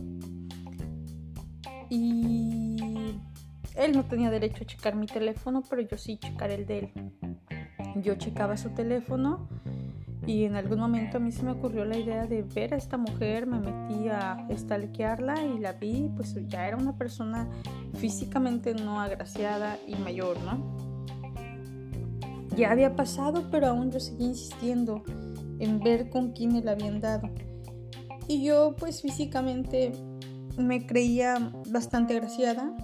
y 1.89 2.77
él 3.75 3.93
no 3.93 4.05
tenía 4.05 4.29
derecho 4.29 4.63
a 4.63 4.67
checar 4.67 4.95
mi 4.95 5.05
teléfono, 5.05 5.63
pero 5.69 5.81
yo 5.81 5.97
sí 5.97 6.17
checar 6.17 6.51
el 6.51 6.65
de 6.65 6.79
él. 6.79 6.91
Yo 8.01 8.15
checaba 8.15 8.57
su 8.57 8.69
teléfono 8.69 9.47
y 10.25 10.43
en 10.43 10.55
algún 10.55 10.79
momento 10.79 11.17
a 11.17 11.19
mí 11.19 11.31
se 11.31 11.43
me 11.43 11.51
ocurrió 11.51 11.85
la 11.85 11.97
idea 11.97 12.27
de 12.27 12.43
ver 12.43 12.73
a 12.73 12.77
esta 12.77 12.97
mujer, 12.97 13.47
me 13.47 13.59
metí 13.59 14.09
a 14.09 14.45
stalkearla 14.55 15.43
y 15.45 15.59
la 15.59 15.73
vi, 15.73 16.11
pues 16.15 16.35
ya 16.47 16.67
era 16.67 16.77
una 16.77 16.97
persona 16.97 17.49
físicamente 17.95 18.73
no 18.73 19.01
agraciada 19.01 19.77
y 19.87 19.95
mayor, 19.95 20.37
¿no? 20.41 20.77
Ya 22.55 22.71
había 22.71 22.95
pasado, 22.95 23.45
pero 23.49 23.67
aún 23.67 23.91
yo 23.91 23.99
seguía 23.99 24.27
insistiendo 24.27 25.03
en 25.59 25.79
ver 25.79 26.09
con 26.09 26.33
quién 26.33 26.63
le 26.63 26.69
habían 26.69 26.99
dado. 26.99 27.29
Y 28.27 28.43
yo 28.43 28.75
pues 28.77 29.01
físicamente 29.01 29.93
me 30.59 30.85
creía 30.85 31.51
bastante 31.69 32.13
agraciada, 32.15 32.75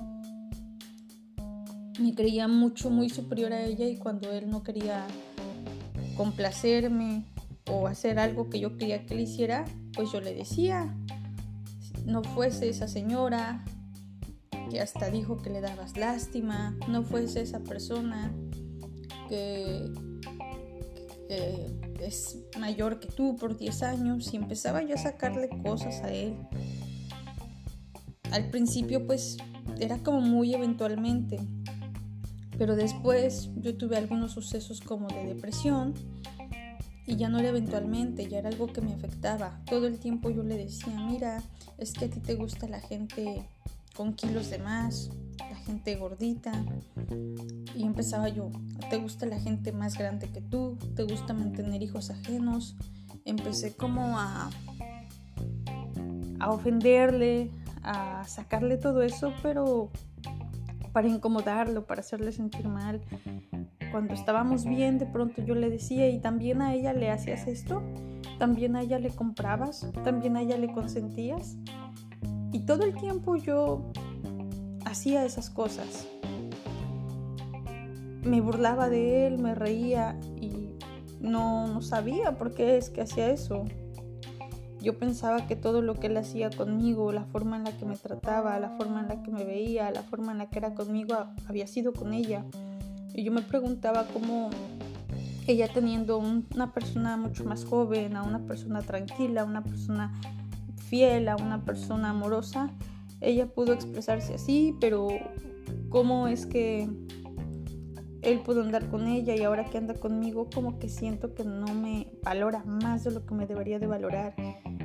me 2.00 2.14
creía 2.14 2.48
mucho, 2.48 2.90
muy 2.90 3.10
superior 3.10 3.54
a 3.54 3.62
ella 3.64 3.88
y 3.88 3.98
cuando 3.98 4.32
él 4.32 4.50
no 4.50 4.64
quería 4.64 5.06
complacerme 6.18 7.26
o 7.72 7.88
hacer 7.88 8.20
algo 8.20 8.50
que 8.50 8.60
yo 8.60 8.78
quería 8.78 9.06
que 9.06 9.16
le 9.16 9.24
hiciera, 9.24 9.66
pues 9.94 10.12
yo 10.12 10.22
le 10.22 10.34
decía, 10.34 10.96
no 12.06 12.24
fuese 12.24 12.70
esa 12.70 12.88
señora 12.88 13.64
que 14.70 14.80
hasta 14.80 15.10
dijo 15.10 15.38
que 15.38 15.50
le 15.50 15.62
dabas 15.62 15.98
lástima, 15.98 16.78
no 16.88 17.04
fuese 17.04 17.42
esa 17.42 17.60
persona 17.60 18.34
que, 19.30 19.92
es 22.00 22.38
mayor 22.60 23.00
que 23.00 23.08
tú 23.08 23.36
por 23.36 23.58
10 23.58 23.84
años 23.84 24.32
y 24.32 24.38
empezaba 24.38 24.84
yo 24.84 24.94
a 24.96 24.98
sacarle 24.98 25.50
cosas 25.64 26.04
a 26.04 26.12
él. 26.12 26.36
Al 28.36 28.50
principio 28.50 29.08
pues 29.08 29.38
era 29.80 29.98
como 30.00 30.20
muy 30.20 30.54
eventualmente, 30.54 31.40
pero 32.58 32.76
después 32.76 33.50
yo 33.56 33.78
tuve 33.78 33.96
algunos 33.96 34.34
sucesos 34.34 34.82
como 34.82 35.08
de 35.08 35.26
depresión 35.26 35.94
y 37.08 37.16
ya 37.16 37.30
no 37.30 37.40
era 37.40 37.48
eventualmente, 37.48 38.28
ya 38.28 38.40
era 38.40 38.50
algo 38.50 38.68
que 38.68 38.82
me 38.82 38.92
afectaba. 38.92 39.62
Todo 39.70 39.88
el 39.88 40.00
tiempo 40.00 40.30
yo 40.32 40.44
le 40.44 40.58
decía, 40.58 41.00
mira, 41.00 41.42
es 41.78 41.94
que 41.94 42.06
a 42.06 42.10
ti 42.10 42.20
te 42.20 42.36
gusta 42.36 42.68
la 42.68 42.82
gente 42.82 43.48
con 43.96 44.12
kilos 44.12 44.50
de 44.50 44.58
más, 44.58 45.12
la 45.40 45.56
gente 45.56 45.96
gordita. 45.96 46.52
Y 47.74 47.84
empezaba 47.84 48.28
yo, 48.28 48.50
te 48.90 48.98
gusta 48.98 49.28
la 49.28 49.40
gente 49.40 49.72
más 49.72 49.98
grande 49.98 50.28
que 50.28 50.42
tú, 50.42 50.78
te 50.94 51.04
gusta 51.04 51.34
mantener 51.34 51.82
hijos 51.82 52.10
ajenos. 52.10 52.76
Empecé 53.24 53.78
como 53.78 54.20
a, 54.20 54.50
a 56.42 56.52
ofenderle, 56.52 57.50
a 57.86 58.24
sacarle 58.26 58.78
todo 58.78 59.04
eso, 59.04 59.32
pero 59.44 59.90
para 60.92 61.08
incomodarlo, 61.08 61.86
para 61.86 62.02
hacerle 62.02 62.32
sentir 62.32 62.68
mal. 62.68 63.02
Cuando 63.92 64.14
estábamos 64.14 64.66
bien, 64.66 64.98
de 64.98 65.06
pronto 65.06 65.42
yo 65.44 65.54
le 65.54 65.70
decía, 65.70 66.10
¿y 66.10 66.20
también 66.20 66.62
a 66.62 66.74
ella 66.74 66.94
le 66.94 67.12
hacías 67.12 67.48
esto? 67.48 67.84
¿También 68.40 68.76
a 68.76 68.82
ella 68.82 68.98
le 68.98 69.10
comprabas? 69.10 69.88
¿También 70.04 70.36
a 70.36 70.42
ella 70.42 70.58
le 70.58 70.74
consentías? 70.74 71.58
Y 72.52 72.60
todo 72.62 72.84
el 72.84 72.96
tiempo 72.96 73.36
yo 73.36 73.92
hacía 74.86 75.24
esas 75.24 75.50
cosas. 75.50 76.08
Me 78.24 78.42
burlaba 78.42 78.90
de 78.90 79.28
él, 79.28 79.38
me 79.38 79.54
reía 79.54 80.18
y 80.42 80.76
no, 81.20 81.68
no 81.68 81.82
sabía 81.82 82.38
por 82.38 82.54
qué 82.54 82.78
es 82.78 82.90
que 82.90 83.02
hacía 83.02 83.30
eso. 83.30 83.66
Yo 84.86 85.00
pensaba 85.00 85.48
que 85.48 85.56
todo 85.56 85.82
lo 85.82 85.96
que 85.96 86.06
él 86.06 86.18
hacía 86.18 86.52
conmigo, 86.52 87.12
la 87.12 87.24
forma 87.24 87.58
en 87.58 87.64
la 87.64 87.72
que 87.76 87.86
me 87.86 87.98
trataba, 87.98 88.60
la 88.60 88.70
forma 88.78 89.02
en 89.02 89.08
la 89.08 89.24
que 89.24 89.32
me 89.32 89.44
veía, 89.44 89.90
la 89.90 90.04
forma 90.04 90.32
en 90.32 90.38
la 90.38 90.46
que 90.46 90.60
era 90.60 90.76
conmigo, 90.76 91.16
había 91.48 91.66
sido 91.66 91.92
con 91.92 92.14
ella. 92.14 92.46
Y 93.16 93.24
yo 93.24 93.32
me 93.32 93.42
preguntaba 93.42 94.06
cómo 94.14 94.52
ella 95.48 95.68
teniendo 95.74 96.20
una 96.20 96.72
persona 96.72 97.18
mucho 97.18 97.46
más 97.46 97.66
joven, 97.66 98.16
a 98.16 98.22
una 98.22 98.46
persona 98.46 98.84
tranquila, 98.84 99.42
a 99.42 99.46
una 99.46 99.64
persona 99.64 100.14
fiel, 100.76 101.30
a 101.30 101.36
una 101.36 101.66
persona 101.66 102.12
amorosa, 102.12 102.70
ella 103.22 103.48
pudo 103.48 103.74
expresarse 103.74 104.36
así, 104.36 104.76
pero 104.80 105.08
cómo 105.90 106.28
es 106.28 106.46
que 106.46 106.88
él 108.26 108.40
pudo 108.40 108.62
andar 108.62 108.90
con 108.90 109.08
ella 109.08 109.36
y 109.36 109.44
ahora 109.44 109.66
que 109.66 109.78
anda 109.78 109.94
conmigo 109.94 110.50
como 110.54 110.80
que 110.80 110.90
siento 110.90 111.34
que 111.34 111.44
no 111.44 111.74
me 111.74 112.08
valora 112.24 112.64
más 112.66 113.04
de 113.04 113.12
lo 113.12 113.26
que 113.26 113.36
me 113.36 113.46
debería 113.46 113.80
de 113.80 113.88
valorar. 113.88 114.36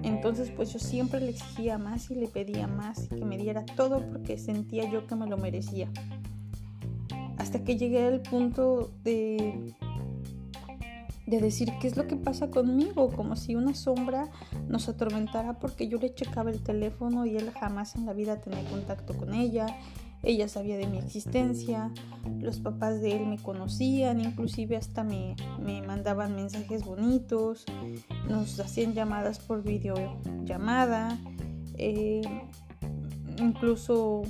Entonces 0.02 0.50
pues 0.54 0.72
yo 0.72 0.78
siempre 0.78 1.20
le 1.20 1.30
exigía 1.30 1.78
más 1.78 2.10
y 2.10 2.14
le 2.14 2.28
pedía 2.28 2.66
más 2.66 3.04
y 3.04 3.08
que 3.08 3.24
me 3.24 3.38
diera 3.38 3.64
todo 3.64 4.06
porque 4.10 4.38
sentía 4.38 4.90
yo 4.90 5.06
que 5.06 5.16
me 5.16 5.26
lo 5.26 5.38
merecía. 5.38 5.90
Hasta 7.38 7.64
que 7.64 7.76
llegué 7.76 8.06
al 8.06 8.20
punto 8.20 8.90
de 9.02 9.74
de 11.30 11.40
decir 11.40 11.72
qué 11.80 11.86
es 11.86 11.96
lo 11.96 12.08
que 12.08 12.16
pasa 12.16 12.50
conmigo, 12.50 13.12
como 13.12 13.36
si 13.36 13.54
una 13.54 13.72
sombra 13.72 14.28
nos 14.68 14.88
atormentara 14.88 15.60
porque 15.60 15.86
yo 15.86 15.98
le 15.98 16.12
checaba 16.12 16.50
el 16.50 16.60
teléfono 16.60 17.24
y 17.24 17.36
él 17.36 17.52
jamás 17.52 17.94
en 17.94 18.04
la 18.04 18.12
vida 18.12 18.40
tenía 18.40 18.68
contacto 18.68 19.16
con 19.16 19.32
ella, 19.32 19.66
ella 20.22 20.48
sabía 20.48 20.76
de 20.76 20.86
mi 20.86 20.98
existencia, 20.98 21.90
los 22.40 22.60
papás 22.60 23.00
de 23.00 23.16
él 23.16 23.26
me 23.26 23.38
conocían, 23.38 24.20
inclusive 24.20 24.76
hasta 24.76 25.02
me, 25.02 25.34
me 25.58 25.80
mandaban 25.82 26.36
mensajes 26.36 26.84
bonitos, 26.84 27.64
nos 28.28 28.60
hacían 28.60 28.92
llamadas 28.92 29.38
por 29.38 29.62
videollamada, 29.62 31.18
eh, 31.78 32.20
incluso 33.38 34.22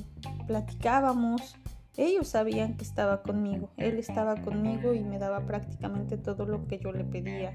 platicábamos. 0.46 1.56
Ellos 1.96 2.28
sabían 2.28 2.76
que 2.76 2.84
estaba 2.84 3.22
conmigo, 3.22 3.70
él 3.76 3.98
estaba 3.98 4.36
conmigo 4.36 4.94
y 4.94 5.00
me 5.00 5.18
daba 5.18 5.44
prácticamente 5.44 6.16
todo 6.16 6.46
lo 6.46 6.66
que 6.66 6.78
yo 6.78 6.92
le 6.92 7.04
pedía. 7.04 7.52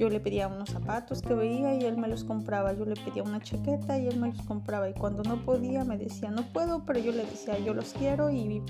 Yo 0.00 0.08
le 0.08 0.18
pedía 0.18 0.48
unos 0.48 0.70
zapatos 0.70 1.20
que 1.20 1.34
veía 1.34 1.74
y 1.74 1.84
él 1.84 1.98
me 1.98 2.08
los 2.08 2.24
compraba. 2.24 2.72
Yo 2.72 2.86
le 2.86 2.96
pedía 2.96 3.22
una 3.22 3.38
chaqueta 3.38 3.98
y 3.98 4.06
él 4.06 4.18
me 4.18 4.28
los 4.28 4.40
compraba. 4.46 4.88
Y 4.88 4.94
cuando 4.94 5.22
no 5.22 5.44
podía 5.44 5.84
me 5.84 5.98
decía, 5.98 6.30
no 6.30 6.42
puedo, 6.54 6.86
pero 6.86 7.00
yo 7.00 7.12
le 7.12 7.26
decía, 7.26 7.58
yo 7.58 7.74
los 7.74 7.92
quiero 7.92 8.30
y 8.30 8.62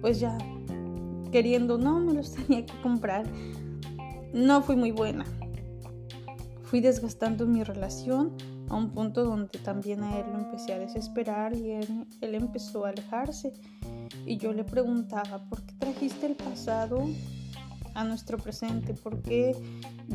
pues 0.00 0.18
ya, 0.18 0.36
queriendo 1.30 1.78
no, 1.78 2.00
me 2.00 2.12
los 2.12 2.32
tenía 2.34 2.66
que 2.66 2.74
comprar. 2.82 3.24
No 4.34 4.60
fui 4.62 4.74
muy 4.74 4.90
buena. 4.90 5.24
Fui 6.64 6.80
desgastando 6.80 7.46
mi 7.46 7.62
relación 7.62 8.32
a 8.68 8.74
un 8.74 8.90
punto 8.90 9.24
donde 9.24 9.60
también 9.60 10.02
a 10.02 10.18
él 10.18 10.26
lo 10.32 10.40
empecé 10.40 10.72
a 10.72 10.80
desesperar 10.80 11.54
y 11.54 11.70
él, 11.70 12.08
él 12.20 12.34
empezó 12.34 12.84
a 12.84 12.88
alejarse. 12.88 13.52
Y 14.26 14.38
yo 14.38 14.52
le 14.52 14.64
preguntaba, 14.64 15.38
¿por 15.48 15.62
qué 15.62 15.74
trajiste 15.74 16.26
el 16.26 16.34
pasado 16.34 17.06
a 17.98 18.04
nuestro 18.04 18.38
presente, 18.38 18.94
porque 18.94 19.56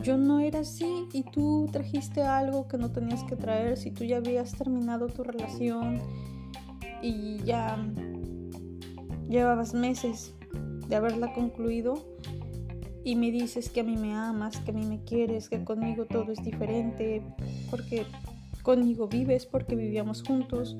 yo 0.02 0.18
no 0.18 0.40
era 0.40 0.60
así 0.60 1.06
y 1.12 1.24
tú 1.24 1.68
trajiste 1.70 2.22
algo 2.22 2.66
que 2.70 2.78
no 2.78 2.92
tenías 2.92 3.26
que 3.26 3.36
traer, 3.36 3.76
si 3.78 3.92
tú 3.92 4.06
ya 4.06 4.18
habías 4.18 4.54
terminado 4.54 5.08
tu 5.08 5.22
relación 5.22 6.00
y 7.02 7.40
ya 7.44 7.78
llevabas 9.28 9.74
meses 9.74 10.34
de 10.88 10.96
haberla 10.96 11.34
concluido 11.34 11.96
y 13.04 13.18
me 13.18 13.32
dices 13.32 13.70
que 13.70 13.82
a 13.82 13.84
mí 13.84 13.98
me 13.98 14.16
amas, 14.16 14.62
que 14.62 14.72
a 14.72 14.74
mí 14.74 14.86
me 14.86 15.04
quieres, 15.04 15.50
que 15.50 15.62
conmigo 15.66 16.06
todo 16.06 16.32
es 16.32 16.42
diferente, 16.42 17.22
porque 17.70 18.06
conmigo 18.62 19.10
vives, 19.10 19.46
porque 19.46 19.76
vivíamos 19.76 20.24
juntos 20.24 20.78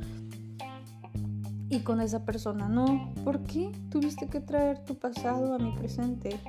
y 1.70 1.80
con 1.80 2.00
esa 2.00 2.24
persona 2.24 2.70
no. 2.70 3.12
¿Por 3.26 3.44
qué 3.44 3.74
tuviste 3.90 4.28
que 4.28 4.40
traer 4.40 4.86
tu 4.86 4.96
pasado 4.96 5.54
a 5.54 5.60
mi 5.60 5.74
presente? 5.74 6.40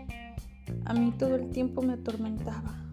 A 0.85 0.94
mí 0.94 1.12
todo 1.18 1.37
el 1.37 1.50
tiempo 1.50 1.83
me 1.83 1.94
atormentaba 1.94 2.85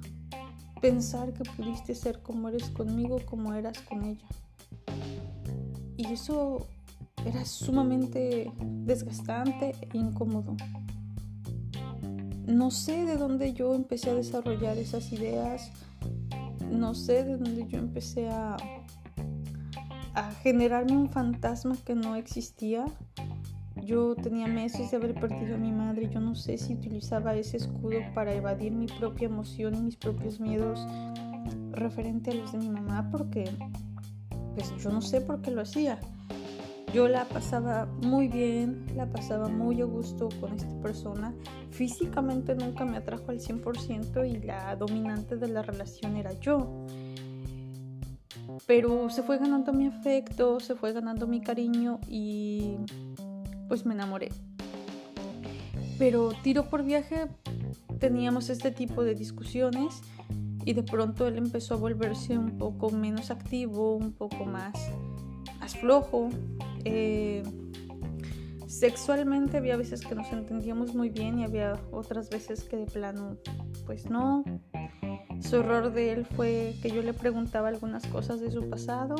pensar 0.82 1.32
que 1.34 1.44
pudiste 1.44 1.94
ser 1.94 2.22
como 2.22 2.50
eres 2.50 2.70
conmigo, 2.70 3.20
como 3.26 3.54
eras 3.54 3.80
con 3.82 4.04
ella. 4.04 4.28
Y 5.96 6.08
eso 6.08 6.68
era 7.26 7.46
sumamente 7.46 8.52
desgastante 8.60 9.76
e 9.94 9.98
incómodo. 9.98 10.58
No 12.48 12.72
sé 12.72 13.06
de 13.06 13.16
dónde 13.16 13.54
yo 13.54 13.76
empecé 13.76 14.10
a 14.10 14.16
desarrollar 14.16 14.78
esas 14.78 15.12
ideas, 15.14 15.72
no 16.70 16.96
sé 16.96 17.24
de 17.24 17.38
dónde 17.38 17.68
yo 17.68 17.78
empecé 17.78 18.30
a, 18.30 18.58
a 20.16 20.32
generarme 20.42 20.98
un 20.98 21.10
fantasma 21.10 21.78
que 21.86 21.96
no 21.96 22.16
existía 22.16 22.86
yo 23.76 24.16
tenía 24.16 24.48
meses 24.48 24.92
de 24.92 24.98
haber 24.98 25.14
perdido 25.16 25.56
a 25.56 25.58
mi 25.58 25.72
madre. 25.72 26.10
Yo 26.10 26.20
no 26.20 26.36
sé 26.36 26.58
si 26.58 26.74
utilizaba 26.74 27.36
ese 27.36 27.58
escudo 27.58 28.00
para 28.14 28.34
evadir 28.34 28.72
mi 28.72 28.88
propia 28.88 29.28
emoción 29.28 29.76
y 29.76 29.82
mis 29.82 29.96
propios 29.96 30.40
miedos 30.40 30.86
referente 31.72 32.32
a 32.32 32.36
los 32.36 32.52
de 32.52 32.60
mi 32.60 32.70
mamá 32.70 33.10
porque 33.12 33.50
pues 34.56 34.74
yo 34.78 34.92
no 34.92 35.02
sé 35.02 35.22
por 35.22 35.42
qué 35.42 35.52
lo 35.52 35.62
hacía. 35.62 36.00
Yo 36.94 37.08
la 37.08 37.24
pasaba 37.24 37.86
muy 38.04 38.28
bien, 38.28 38.86
la 38.96 39.10
pasaba 39.10 39.48
muy 39.48 39.82
a 39.82 39.86
gusto 39.86 40.28
con 40.42 40.54
esta 40.54 40.76
persona. 40.82 41.34
Físicamente 41.70 42.54
nunca 42.54 42.84
me 42.84 42.98
atrajo 42.98 43.32
al 43.32 43.40
100% 43.40 44.30
y 44.30 44.46
la 44.46 44.76
dominante 44.76 45.38
de 45.38 45.48
la 45.48 45.62
relación 45.62 46.18
era 46.18 46.34
yo. 46.42 46.86
Pero 48.68 49.10
se 49.10 49.24
fue 49.24 49.38
ganando 49.38 49.72
mi 49.72 49.88
afecto, 49.88 50.60
se 50.60 50.76
fue 50.76 50.92
ganando 50.92 51.28
mi 51.28 51.40
cariño 51.40 52.02
y 52.10 52.76
pues 53.72 53.86
me 53.86 53.94
enamoré. 53.94 54.28
Pero 55.98 56.34
tiro 56.44 56.66
por 56.66 56.84
viaje 56.84 57.30
teníamos 58.00 58.50
este 58.50 58.70
tipo 58.70 59.02
de 59.02 59.16
discusiones 59.16 60.02
y 60.66 60.74
de 60.74 60.84
pronto 60.84 61.26
él 61.26 61.38
empezó 61.38 61.76
a 61.76 61.78
volverse 61.78 62.38
un 62.38 62.58
poco 62.58 62.90
menos 62.90 63.32
activo, 63.32 63.96
un 63.96 64.12
poco 64.12 64.44
más, 64.44 64.74
más 65.62 65.78
flojo. 65.78 66.28
Eh, 66.84 67.44
sexualmente 68.68 69.56
había 69.56 69.78
veces 69.78 70.02
que 70.02 70.16
nos 70.16 70.30
entendíamos 70.34 70.94
muy 70.94 71.08
bien 71.08 71.40
y 71.40 71.46
había 71.46 71.80
otras 71.94 72.30
veces 72.30 72.66
que 72.66 72.76
de 72.76 72.88
plano, 72.88 73.38
pues 73.86 74.10
no. 74.10 74.44
Su 75.40 75.56
error 75.56 75.94
de 75.94 76.12
él 76.12 76.26
fue 76.26 76.76
que 76.82 76.92
yo 76.92 77.02
le 77.02 77.14
preguntaba 77.14 77.70
algunas 77.70 78.06
cosas 78.08 78.42
de 78.42 78.52
su 78.52 78.70
pasado 78.70 79.16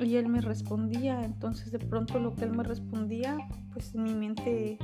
y 0.00 0.16
él 0.16 0.28
me 0.28 0.40
respondía, 0.40 1.22
entonces 1.24 1.72
de 1.72 1.78
pronto 1.78 2.18
lo 2.18 2.34
que 2.34 2.44
él 2.44 2.52
me 2.52 2.62
respondía, 2.62 3.36
pues 3.72 3.94
mi 3.94 4.14
mente 4.14 4.78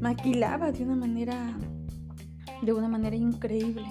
maquilaba 0.00 0.72
de 0.72 0.82
una 0.84 0.96
manera, 0.96 1.56
de 2.62 2.72
una 2.72 2.88
manera 2.88 3.14
increíble, 3.14 3.86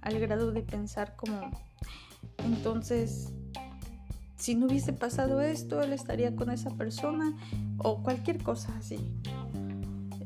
al 0.00 0.18
grado 0.18 0.52
de 0.52 0.62
pensar 0.62 1.16
como, 1.16 1.50
entonces, 2.44 3.32
si 4.36 4.54
no 4.54 4.66
hubiese 4.66 4.92
pasado 4.92 5.40
esto, 5.40 5.82
él 5.82 5.92
estaría 5.92 6.34
con 6.34 6.50
esa 6.50 6.70
persona 6.70 7.36
o 7.78 8.02
cualquier 8.02 8.42
cosa 8.42 8.74
así. 8.78 8.98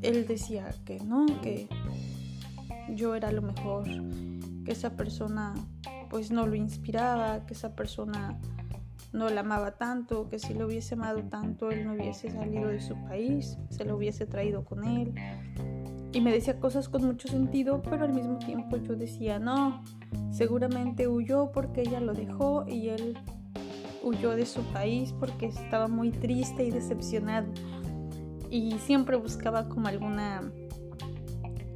Él 0.03 0.27
decía 0.27 0.75
que 0.85 1.01
no, 1.01 1.27
que 1.40 1.68
yo 2.94 3.14
era 3.14 3.33
lo 3.33 3.42
mejor, 3.42 3.85
que 4.64 4.72
esa 4.72 4.90
persona 4.90 5.55
pues 6.11 6.31
no 6.31 6.46
lo 6.46 6.55
inspiraba, 6.55 7.46
que 7.46 7.55
esa 7.55 7.75
persona 7.75 8.38
no 9.12 9.29
la 9.29 9.42
amaba 9.42 9.72
tanto, 9.72 10.29
que 10.29 10.38
si 10.38 10.55
lo 10.55 10.66
hubiese 10.66 10.94
amado 10.94 11.22
tanto, 11.25 11.70
él 11.70 11.85
no 11.85 11.94
hubiese 11.94 12.31
salido 12.31 12.68
de 12.68 12.81
su 12.81 12.94
país, 13.05 13.59
se 13.68 13.85
lo 13.85 13.96
hubiese 13.96 14.27
traído 14.27 14.64
con 14.64 14.85
él. 14.85 15.14
Y 16.12 16.20
me 16.20 16.33
decía 16.33 16.59
cosas 16.61 16.88
con 16.88 17.05
mucho 17.05 17.29
sentido, 17.29 17.83
pero 17.83 18.05
al 18.05 18.12
mismo 18.12 18.38
tiempo 18.38 18.77
yo 18.77 18.96
decía, 18.96 19.38
no, 19.38 19.83
seguramente 20.31 21.09
huyó 21.09 21.53
porque 21.53 21.83
ella 21.83 22.01
lo 22.01 22.12
dejó 22.14 22.66
y 22.66 22.88
él 22.88 23.18
huyó 24.03 24.31
de 24.37 24.46
su 24.46 24.62
país 24.72 25.14
porque 25.18 25.46
estaba 25.46 25.88
muy 25.88 26.11
triste 26.11 26.64
y 26.64 26.70
decepcionado. 26.70 27.48
Y 28.51 28.72
siempre 28.81 29.16
buscaba 29.16 29.68
como 29.68 29.88
alguna, 29.88 30.42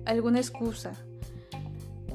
alguna 0.05 0.39
excusa. 0.39 0.93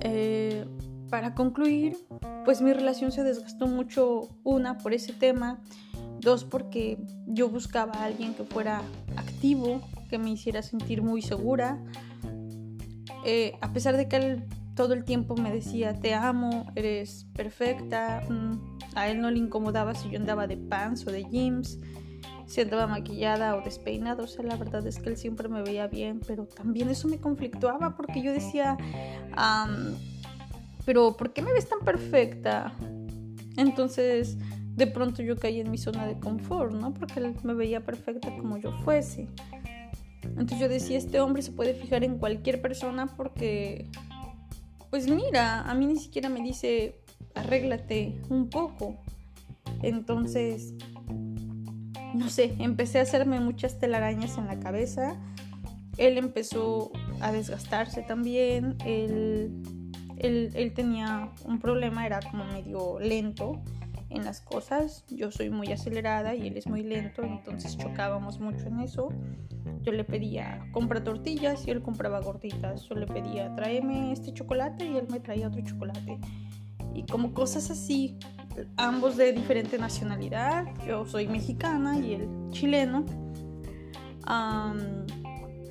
Eh, 0.01 0.65
para 1.11 1.35
concluir, 1.35 1.97
pues 2.45 2.61
mi 2.61 2.71
relación 2.71 3.11
se 3.11 3.23
desgastó 3.23 3.67
mucho, 3.67 4.29
una, 4.43 4.77
por 4.77 4.93
ese 4.93 5.11
tema, 5.11 5.59
dos, 6.21 6.45
porque 6.45 6.97
yo 7.27 7.49
buscaba 7.49 7.91
a 7.95 8.05
alguien 8.05 8.33
que 8.33 8.45
fuera 8.45 8.81
activo, 9.17 9.81
que 10.09 10.17
me 10.17 10.31
hiciera 10.31 10.63
sentir 10.63 11.03
muy 11.03 11.21
segura, 11.21 11.83
eh, 13.25 13.57
a 13.61 13.73
pesar 13.73 13.97
de 13.97 14.07
que 14.07 14.15
él 14.15 14.43
todo 14.73 14.93
el 14.93 15.03
tiempo 15.03 15.35
me 15.35 15.51
decía, 15.51 15.99
te 15.99 16.13
amo, 16.13 16.71
eres 16.75 17.27
perfecta, 17.35 18.23
mm, 18.29 18.77
a 18.95 19.09
él 19.09 19.19
no 19.19 19.29
le 19.31 19.39
incomodaba 19.39 19.93
si 19.93 20.09
yo 20.09 20.17
andaba 20.17 20.47
de 20.47 20.55
pants 20.55 21.05
o 21.07 21.11
de 21.11 21.25
jeans, 21.25 21.77
si 22.45 22.61
andaba 22.61 22.87
maquillada 22.87 23.57
o 23.57 23.61
despeinada, 23.61 24.23
o 24.23 24.27
sea, 24.27 24.45
la 24.45 24.55
verdad 24.55 24.87
es 24.87 24.97
que 24.97 25.09
él 25.09 25.17
siempre 25.17 25.49
me 25.49 25.61
veía 25.61 25.87
bien, 25.87 26.21
pero 26.25 26.45
también 26.47 26.89
eso 26.89 27.09
me 27.09 27.19
conflictuaba 27.19 27.97
porque 27.97 28.21
yo 28.21 28.31
decía, 28.31 28.77
pero 30.85 31.15
¿por 31.15 31.33
qué 31.33 31.41
me 31.41 31.53
ves 31.53 31.69
tan 31.69 31.79
perfecta? 31.79 32.73
Entonces, 33.57 34.37
de 34.75 34.87
pronto 34.87 35.21
yo 35.21 35.37
caí 35.37 35.59
en 35.59 35.69
mi 35.69 35.77
zona 35.77 36.05
de 36.05 36.19
confort, 36.19 36.73
¿no? 36.73 36.93
Porque 36.93 37.19
él 37.19 37.35
me 37.43 37.53
veía 37.53 37.85
perfecta 37.85 38.35
como 38.37 38.57
yo 38.57 38.71
fuese. 38.83 39.27
Entonces 40.23 40.59
yo 40.59 40.69
decía, 40.69 40.97
este 40.97 41.19
hombre 41.19 41.41
se 41.41 41.51
puede 41.51 41.73
fijar 41.73 42.03
en 42.03 42.17
cualquier 42.17 42.61
persona 42.61 43.07
porque, 43.07 43.89
pues 44.89 45.07
mira, 45.09 45.61
a 45.61 45.73
mí 45.73 45.85
ni 45.85 45.97
siquiera 45.97 46.29
me 46.29 46.41
dice, 46.41 47.01
arréglate 47.35 48.21
un 48.29 48.49
poco. 48.49 48.97
Entonces, 49.81 50.73
no 52.13 52.29
sé, 52.29 52.55
empecé 52.59 52.99
a 52.99 53.03
hacerme 53.03 53.39
muchas 53.39 53.79
telarañas 53.79 54.37
en 54.37 54.47
la 54.47 54.59
cabeza. 54.59 55.19
Él 55.97 56.17
empezó 56.17 56.91
a 57.19 57.31
desgastarse 57.31 58.01
también. 58.01 58.77
Él 58.85 59.61
él, 60.21 60.71
tenía 60.75 61.29
un 61.45 61.59
problema, 61.59 62.05
era 62.05 62.19
como 62.19 62.45
medio 62.45 62.99
lento 62.99 63.61
en 64.09 64.23
las 64.23 64.41
cosas. 64.41 65.03
Yo 65.09 65.31
soy 65.31 65.49
muy 65.49 65.71
acelerada 65.71 66.35
y 66.35 66.47
él 66.47 66.57
es 66.57 66.67
muy 66.67 66.83
lento, 66.83 67.23
entonces 67.23 67.77
chocábamos 67.77 68.39
mucho 68.39 68.67
en 68.67 68.79
eso. 68.81 69.09
Yo 69.81 69.91
le 69.91 70.03
pedía, 70.03 70.67
compra 70.71 71.03
tortillas 71.03 71.67
y 71.67 71.71
él 71.71 71.81
compraba 71.81 72.19
gorditas. 72.19 72.83
Yo 72.83 72.95
le 72.95 73.07
pedía, 73.07 73.53
tráeme 73.55 74.11
este 74.11 74.33
chocolate 74.33 74.85
y 74.85 74.97
él 74.97 75.07
me 75.09 75.19
traía 75.19 75.47
otro 75.47 75.61
chocolate. 75.61 76.19
Y 76.93 77.03
como 77.03 77.33
cosas 77.33 77.71
así, 77.71 78.17
ambos 78.77 79.17
de 79.17 79.31
diferente 79.33 79.77
nacionalidad. 79.77 80.65
Yo 80.85 81.05
soy 81.05 81.27
mexicana 81.27 81.97
y 81.99 82.13
él 82.13 82.29
chileno 82.51 83.05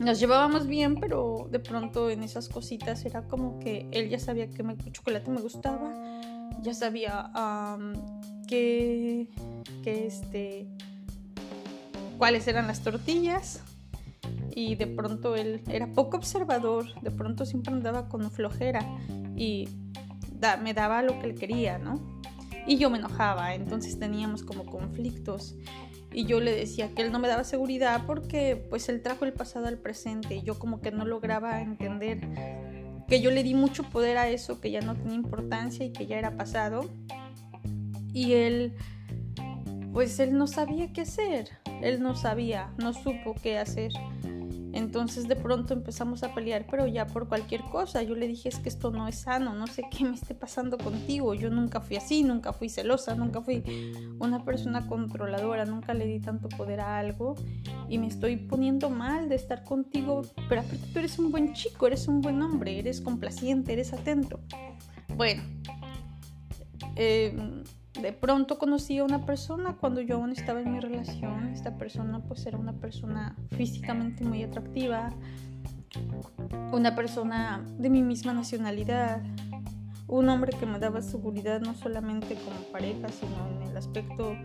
nos 0.00 0.18
llevábamos 0.18 0.66
bien, 0.66 0.94
pero 0.94 1.46
de 1.50 1.58
pronto 1.58 2.08
en 2.08 2.22
esas 2.22 2.48
cositas 2.48 3.04
era 3.04 3.28
como 3.28 3.58
que 3.58 3.86
él 3.92 4.08
ya 4.08 4.18
sabía 4.18 4.48
que 4.48 4.62
el 4.62 4.92
chocolate 4.92 5.30
me 5.30 5.42
gustaba, 5.42 5.92
ya 6.62 6.72
sabía 6.72 7.30
que, 8.48 9.28
que 9.84 10.06
este, 10.06 10.66
cuáles 12.16 12.48
eran 12.48 12.66
las 12.66 12.82
tortillas 12.82 13.62
y 14.54 14.74
de 14.74 14.86
pronto 14.86 15.36
él 15.36 15.62
era 15.68 15.86
poco 15.92 16.16
observador, 16.16 16.86
de 17.02 17.10
pronto 17.10 17.44
siempre 17.44 17.74
andaba 17.74 18.08
con 18.08 18.30
flojera 18.30 18.80
y 19.36 19.68
me 20.62 20.72
daba 20.72 21.02
lo 21.02 21.18
que 21.18 21.26
él 21.26 21.34
quería, 21.34 21.78
¿no? 21.78 22.20
Y 22.66 22.78
yo 22.78 22.88
me 22.88 22.96
enojaba, 22.96 23.54
entonces 23.54 23.98
teníamos 23.98 24.44
como 24.44 24.64
conflictos 24.64 25.56
y 26.12 26.26
yo 26.26 26.40
le 26.40 26.54
decía 26.54 26.90
que 26.94 27.02
él 27.02 27.12
no 27.12 27.18
me 27.18 27.28
daba 27.28 27.44
seguridad 27.44 28.04
porque 28.06 28.56
pues 28.68 28.88
él 28.88 29.02
trajo 29.02 29.24
el 29.24 29.32
pasado 29.32 29.66
al 29.66 29.78
presente 29.78 30.36
y 30.36 30.42
yo 30.42 30.58
como 30.58 30.80
que 30.80 30.90
no 30.90 31.04
lograba 31.04 31.60
entender 31.60 32.20
que 33.08 33.20
yo 33.20 33.30
le 33.30 33.42
di 33.42 33.54
mucho 33.54 33.84
poder 33.84 34.16
a 34.16 34.28
eso 34.28 34.60
que 34.60 34.70
ya 34.70 34.80
no 34.80 34.94
tenía 34.94 35.14
importancia 35.14 35.84
y 35.84 35.92
que 35.92 36.06
ya 36.06 36.18
era 36.18 36.36
pasado. 36.36 36.88
Y 38.12 38.32
él 38.32 38.74
pues 39.92 40.18
él 40.20 40.36
no 40.36 40.46
sabía 40.46 40.92
qué 40.92 41.02
hacer 41.02 41.48
él 41.82 42.00
no 42.00 42.14
sabía 42.14 42.72
no 42.78 42.92
supo 42.92 43.34
qué 43.42 43.58
hacer 43.58 43.92
entonces 44.72 45.28
de 45.28 45.36
pronto 45.36 45.74
empezamos 45.74 46.22
a 46.22 46.34
pelear, 46.34 46.66
pero 46.70 46.86
ya 46.86 47.06
por 47.06 47.28
cualquier 47.28 47.62
cosa. 47.62 48.02
Yo 48.02 48.14
le 48.14 48.26
dije, 48.26 48.48
es 48.48 48.58
que 48.58 48.68
esto 48.68 48.90
no 48.90 49.08
es 49.08 49.20
sano, 49.20 49.54
no 49.54 49.66
sé 49.66 49.84
qué 49.90 50.04
me 50.04 50.14
esté 50.14 50.34
pasando 50.34 50.78
contigo. 50.78 51.34
Yo 51.34 51.50
nunca 51.50 51.80
fui 51.80 51.96
así, 51.96 52.22
nunca 52.22 52.52
fui 52.52 52.68
celosa, 52.68 53.14
nunca 53.14 53.40
fui 53.40 53.62
una 54.18 54.44
persona 54.44 54.86
controladora, 54.86 55.64
nunca 55.64 55.94
le 55.94 56.06
di 56.06 56.20
tanto 56.20 56.48
poder 56.48 56.80
a 56.80 56.98
algo 56.98 57.34
y 57.88 57.98
me 57.98 58.06
estoy 58.06 58.36
poniendo 58.36 58.90
mal 58.90 59.28
de 59.28 59.34
estar 59.34 59.64
contigo. 59.64 60.22
Pero 60.48 60.60
aparte 60.60 60.86
tú 60.92 60.98
eres 60.98 61.18
un 61.18 61.30
buen 61.30 61.52
chico, 61.54 61.86
eres 61.86 62.08
un 62.08 62.20
buen 62.20 62.40
hombre, 62.42 62.78
eres 62.78 63.00
complaciente, 63.00 63.72
eres 63.72 63.92
atento. 63.92 64.40
Bueno, 65.16 65.42
eh, 66.96 67.62
de 67.94 68.12
pronto 68.12 68.58
conocí 68.58 68.98
a 68.98 69.04
una 69.04 69.26
persona 69.26 69.76
cuando 69.76 70.00
yo 70.00 70.16
aún 70.16 70.30
estaba 70.30 70.60
en 70.60 70.72
mi 70.72 70.80
relación. 70.80 71.48
Esta 71.48 71.76
persona 71.76 72.22
pues 72.22 72.46
era 72.46 72.56
una 72.56 72.72
persona 72.74 73.36
físicamente 73.56 74.24
muy 74.24 74.42
atractiva, 74.42 75.10
una 76.72 76.94
persona 76.94 77.66
de 77.78 77.90
mi 77.90 78.02
misma 78.02 78.32
nacionalidad, 78.32 79.22
un 80.06 80.28
hombre 80.28 80.52
que 80.58 80.66
me 80.66 80.78
daba 80.78 81.02
seguridad 81.02 81.60
no 81.60 81.74
solamente 81.74 82.36
como 82.36 82.60
pareja, 82.72 83.08
sino 83.08 83.48
en 83.48 83.68
el 83.68 83.76
aspecto 83.76 84.36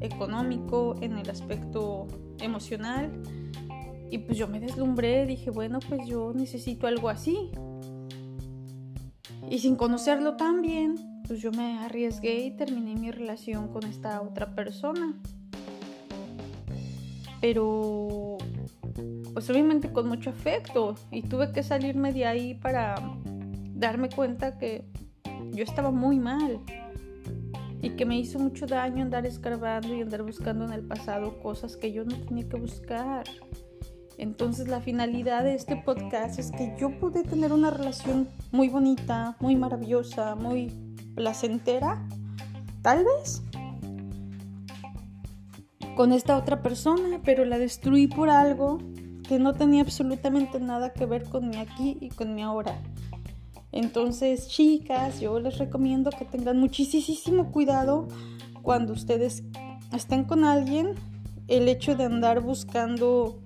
económico, 0.00 0.96
en 1.00 1.18
el 1.18 1.28
aspecto 1.30 2.08
emocional. 2.40 3.10
Y 4.10 4.18
pues 4.18 4.36
yo 4.36 4.48
me 4.48 4.60
deslumbré, 4.60 5.24
dije, 5.24 5.50
bueno, 5.50 5.80
pues 5.88 6.06
yo 6.06 6.32
necesito 6.34 6.86
algo 6.86 7.08
así. 7.08 7.50
Y 9.48 9.58
sin 9.58 9.76
conocerlo 9.76 10.36
tan 10.36 10.60
bien, 10.60 11.11
pues 11.32 11.40
yo 11.40 11.50
me 11.50 11.78
arriesgué 11.78 12.40
y 12.44 12.50
terminé 12.50 12.94
mi 12.94 13.10
relación 13.10 13.68
con 13.68 13.84
esta 13.84 14.20
otra 14.20 14.54
persona. 14.54 15.14
Pero, 17.40 18.36
pues 19.32 19.48
obviamente 19.48 19.90
con 19.90 20.08
mucho 20.08 20.28
afecto 20.28 20.94
y 21.10 21.22
tuve 21.22 21.50
que 21.52 21.62
salirme 21.62 22.12
de 22.12 22.26
ahí 22.26 22.52
para 22.52 22.96
darme 23.74 24.10
cuenta 24.10 24.58
que 24.58 24.84
yo 25.52 25.64
estaba 25.64 25.90
muy 25.90 26.18
mal 26.18 26.60
y 27.80 27.96
que 27.96 28.04
me 28.04 28.18
hizo 28.18 28.38
mucho 28.38 28.66
daño 28.66 29.02
andar 29.02 29.24
escarbando 29.24 29.94
y 29.94 30.02
andar 30.02 30.24
buscando 30.24 30.66
en 30.66 30.74
el 30.74 30.82
pasado 30.82 31.40
cosas 31.40 31.78
que 31.78 31.94
yo 31.94 32.04
no 32.04 32.14
tenía 32.14 32.46
que 32.46 32.58
buscar. 32.58 33.24
Entonces 34.18 34.68
la 34.68 34.82
finalidad 34.82 35.44
de 35.44 35.54
este 35.54 35.76
podcast 35.76 36.38
es 36.38 36.52
que 36.52 36.76
yo 36.78 36.90
pude 37.00 37.22
tener 37.22 37.54
una 37.54 37.70
relación 37.70 38.28
muy 38.50 38.68
bonita, 38.68 39.34
muy 39.40 39.56
maravillosa, 39.56 40.34
muy 40.34 40.91
placentera, 41.14 42.06
tal 42.82 43.04
vez, 43.04 43.42
con 45.96 46.12
esta 46.12 46.36
otra 46.36 46.62
persona, 46.62 47.20
pero 47.24 47.44
la 47.44 47.58
destruí 47.58 48.06
por 48.06 48.30
algo 48.30 48.78
que 49.28 49.38
no 49.38 49.54
tenía 49.54 49.82
absolutamente 49.82 50.58
nada 50.60 50.92
que 50.92 51.06
ver 51.06 51.24
con 51.24 51.48
mi 51.48 51.56
aquí 51.56 51.96
y 52.00 52.08
con 52.08 52.34
mi 52.34 52.42
ahora. 52.42 52.80
Entonces, 53.72 54.48
chicas, 54.48 55.20
yo 55.20 55.38
les 55.40 55.58
recomiendo 55.58 56.10
que 56.10 56.24
tengan 56.24 56.58
muchísimo 56.58 57.50
cuidado 57.50 58.08
cuando 58.62 58.92
ustedes 58.92 59.44
estén 59.94 60.24
con 60.24 60.44
alguien. 60.44 60.94
El 61.48 61.68
hecho 61.68 61.96
de 61.96 62.04
andar 62.04 62.40
buscando 62.40 63.40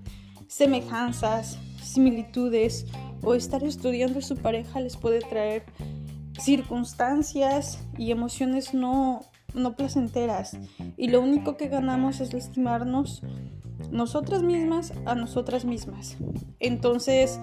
semejanzas, 0.49 1.59
similitudes 1.81 2.87
o 3.23 3.35
estar 3.35 3.63
estudiando 3.65 4.19
a 4.19 4.23
su 4.23 4.37
pareja 4.37 4.81
les 4.81 4.97
puede 4.97 5.21
traer 5.21 5.65
circunstancias 6.39 7.85
y 7.99 8.11
emociones 8.11 8.75
no, 8.75 9.23
no 9.55 9.77
placenteras. 9.77 10.57
Y 10.97 11.09
lo 11.09 11.21
único 11.21 11.57
que 11.57 11.69
ganamos 11.69 12.21
es 12.21 12.33
lastimarnos 12.33 13.23
nosotras 13.91 14.43
mismas 14.43 14.93
a 15.05 15.15
nosotras 15.15 15.65
mismas. 15.65 16.17
Entonces, 16.61 17.39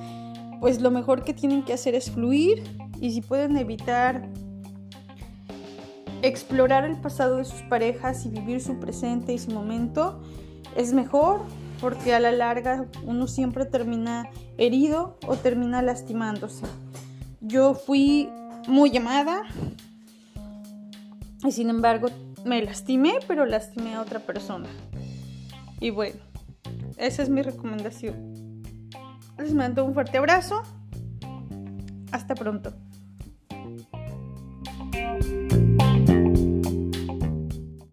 pues 0.59 0.81
lo 0.81 0.91
mejor 0.91 1.23
que 1.23 1.33
tienen 1.33 1.63
que 1.63 1.73
hacer 1.73 1.95
es 1.95 2.11
fluir 2.11 2.63
y 2.99 3.11
si 3.11 3.21
pueden 3.21 3.57
evitar 3.57 4.29
explorar 6.21 6.85
el 6.85 6.97
pasado 7.01 7.37
de 7.37 7.45
sus 7.45 7.61
parejas 7.63 8.25
y 8.25 8.29
vivir 8.29 8.61
su 8.61 8.79
presente 8.79 9.33
y 9.33 9.37
su 9.37 9.51
momento, 9.51 10.21
es 10.75 10.93
mejor 10.93 11.41
porque 11.81 12.13
a 12.13 12.19
la 12.19 12.31
larga 12.31 12.85
uno 13.05 13.27
siempre 13.27 13.65
termina 13.65 14.29
herido 14.57 15.17
o 15.27 15.35
termina 15.35 15.81
lastimándose. 15.81 16.65
Yo 17.41 17.73
fui 17.73 18.29
muy 18.67 18.95
amada 18.97 19.43
y 21.43 21.51
sin 21.51 21.69
embargo 21.69 22.09
me 22.45 22.61
lastimé, 22.61 23.15
pero 23.27 23.45
lastimé 23.45 23.95
a 23.95 24.01
otra 24.01 24.19
persona. 24.19 24.67
Y 25.79 25.89
bueno, 25.89 26.19
esa 26.97 27.23
es 27.23 27.29
mi 27.29 27.41
recomendación. 27.41 28.63
Les 29.37 29.53
mando 29.53 29.83
un 29.85 29.93
fuerte 29.93 30.17
abrazo. 30.17 30.63
Hasta 32.11 32.35
pronto. 32.35 32.73